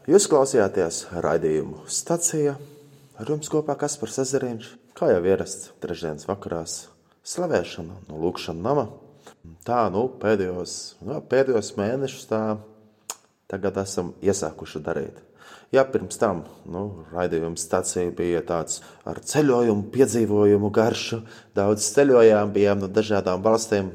Jūs 0.05 0.29
klausījāties 0.29 1.07
raidījumu 1.17 1.81
stacijā. 1.89 2.53
Ar 3.19 3.25
jums 3.33 3.49
kopā 3.51 3.73
Kaspars 3.75 4.21
Ezeriņš, 4.21 4.71
kā 4.93 5.09
jau 5.11 5.25
ierasts 5.25 5.73
trešdienas 5.81 6.29
vakarās, 6.29 6.85
slavēšana 7.29 8.01
no 8.09 8.19
lūkšana 8.23 8.65
nama. 8.65 8.87
Tā, 9.65 9.85
nu, 9.93 10.07
pēdējos, 10.21 10.75
nu, 11.05 11.19
pēdējos 11.29 11.75
mēnešus 11.77 12.29
tā 12.29 12.41
tagad 13.49 13.77
esam 13.81 14.13
iesākuši 14.25 14.81
darīt. 14.85 15.19
Jā, 15.73 15.83
pirms 15.85 16.17
tam 16.17 16.41
nu, 16.65 17.05
raidījuma 17.13 17.57
stācija 17.61 18.09
bija 18.17 18.41
tāds 18.45 18.79
ar 19.05 19.19
ceļojumu, 19.21 19.91
piedzīvojumu 19.93 20.71
garšu. 20.73 21.21
Daudz 21.57 21.85
ceļojām, 21.93 22.53
bijām 22.55 22.81
no 22.81 22.89
dažādām 22.89 23.43
valstīm, 23.45 23.91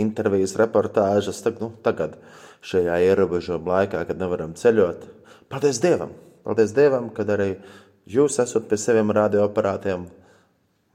intervijas, 0.00 0.56
reportāžas. 0.60 1.42
Tag, 1.44 1.60
nu, 1.60 1.70
tagad, 1.84 2.16
šajā 2.64 2.96
ierobežojuma 3.10 3.78
laikā, 3.78 4.04
kad 4.08 4.20
nevaram 4.20 4.56
ceļot, 4.56 5.04
paldies 5.52 5.82
Dievam! 5.84 6.16
Paldies 6.44 6.74
Dievam, 6.76 7.08
kad 7.12 7.30
arī 7.32 7.54
jūs 8.08 8.36
esat 8.42 8.66
pie 8.68 8.76
saviem 8.80 9.12
radioaparātiem, 9.16 10.08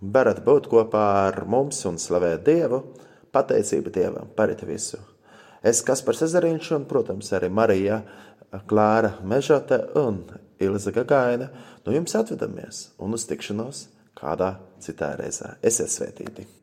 varat 0.02 0.43
būt 0.45 0.70
kopā 0.72 1.06
ar 1.28 1.43
mums 1.50 1.84
un 1.89 2.00
slavēt 2.00 2.45
Dievu. 2.47 2.84
Pateicība 3.32 3.93
Dievam 3.93 4.30
par 4.36 4.54
visu. 4.66 4.97
Es 5.62 5.84
Kaspars 5.86 6.24
Ezeriņš 6.26 6.72
un, 6.78 6.86
protams, 6.89 7.30
arī 7.36 7.50
Marija 7.52 8.02
Klāra 8.66 9.20
Mežote 9.22 9.84
un 10.00 10.24
Ilza 10.60 10.91
Gagaina 10.95 11.50
no 11.86 11.93
jums 11.93 12.16
atvedamies 12.16 12.88
un 12.97 13.14
uz 13.14 13.28
tikšanos 13.30 13.88
kādā 14.18 14.56
citā 14.82 15.14
reizē. 15.20 15.58
Esiet 15.62 15.93
svētīti! 15.93 16.59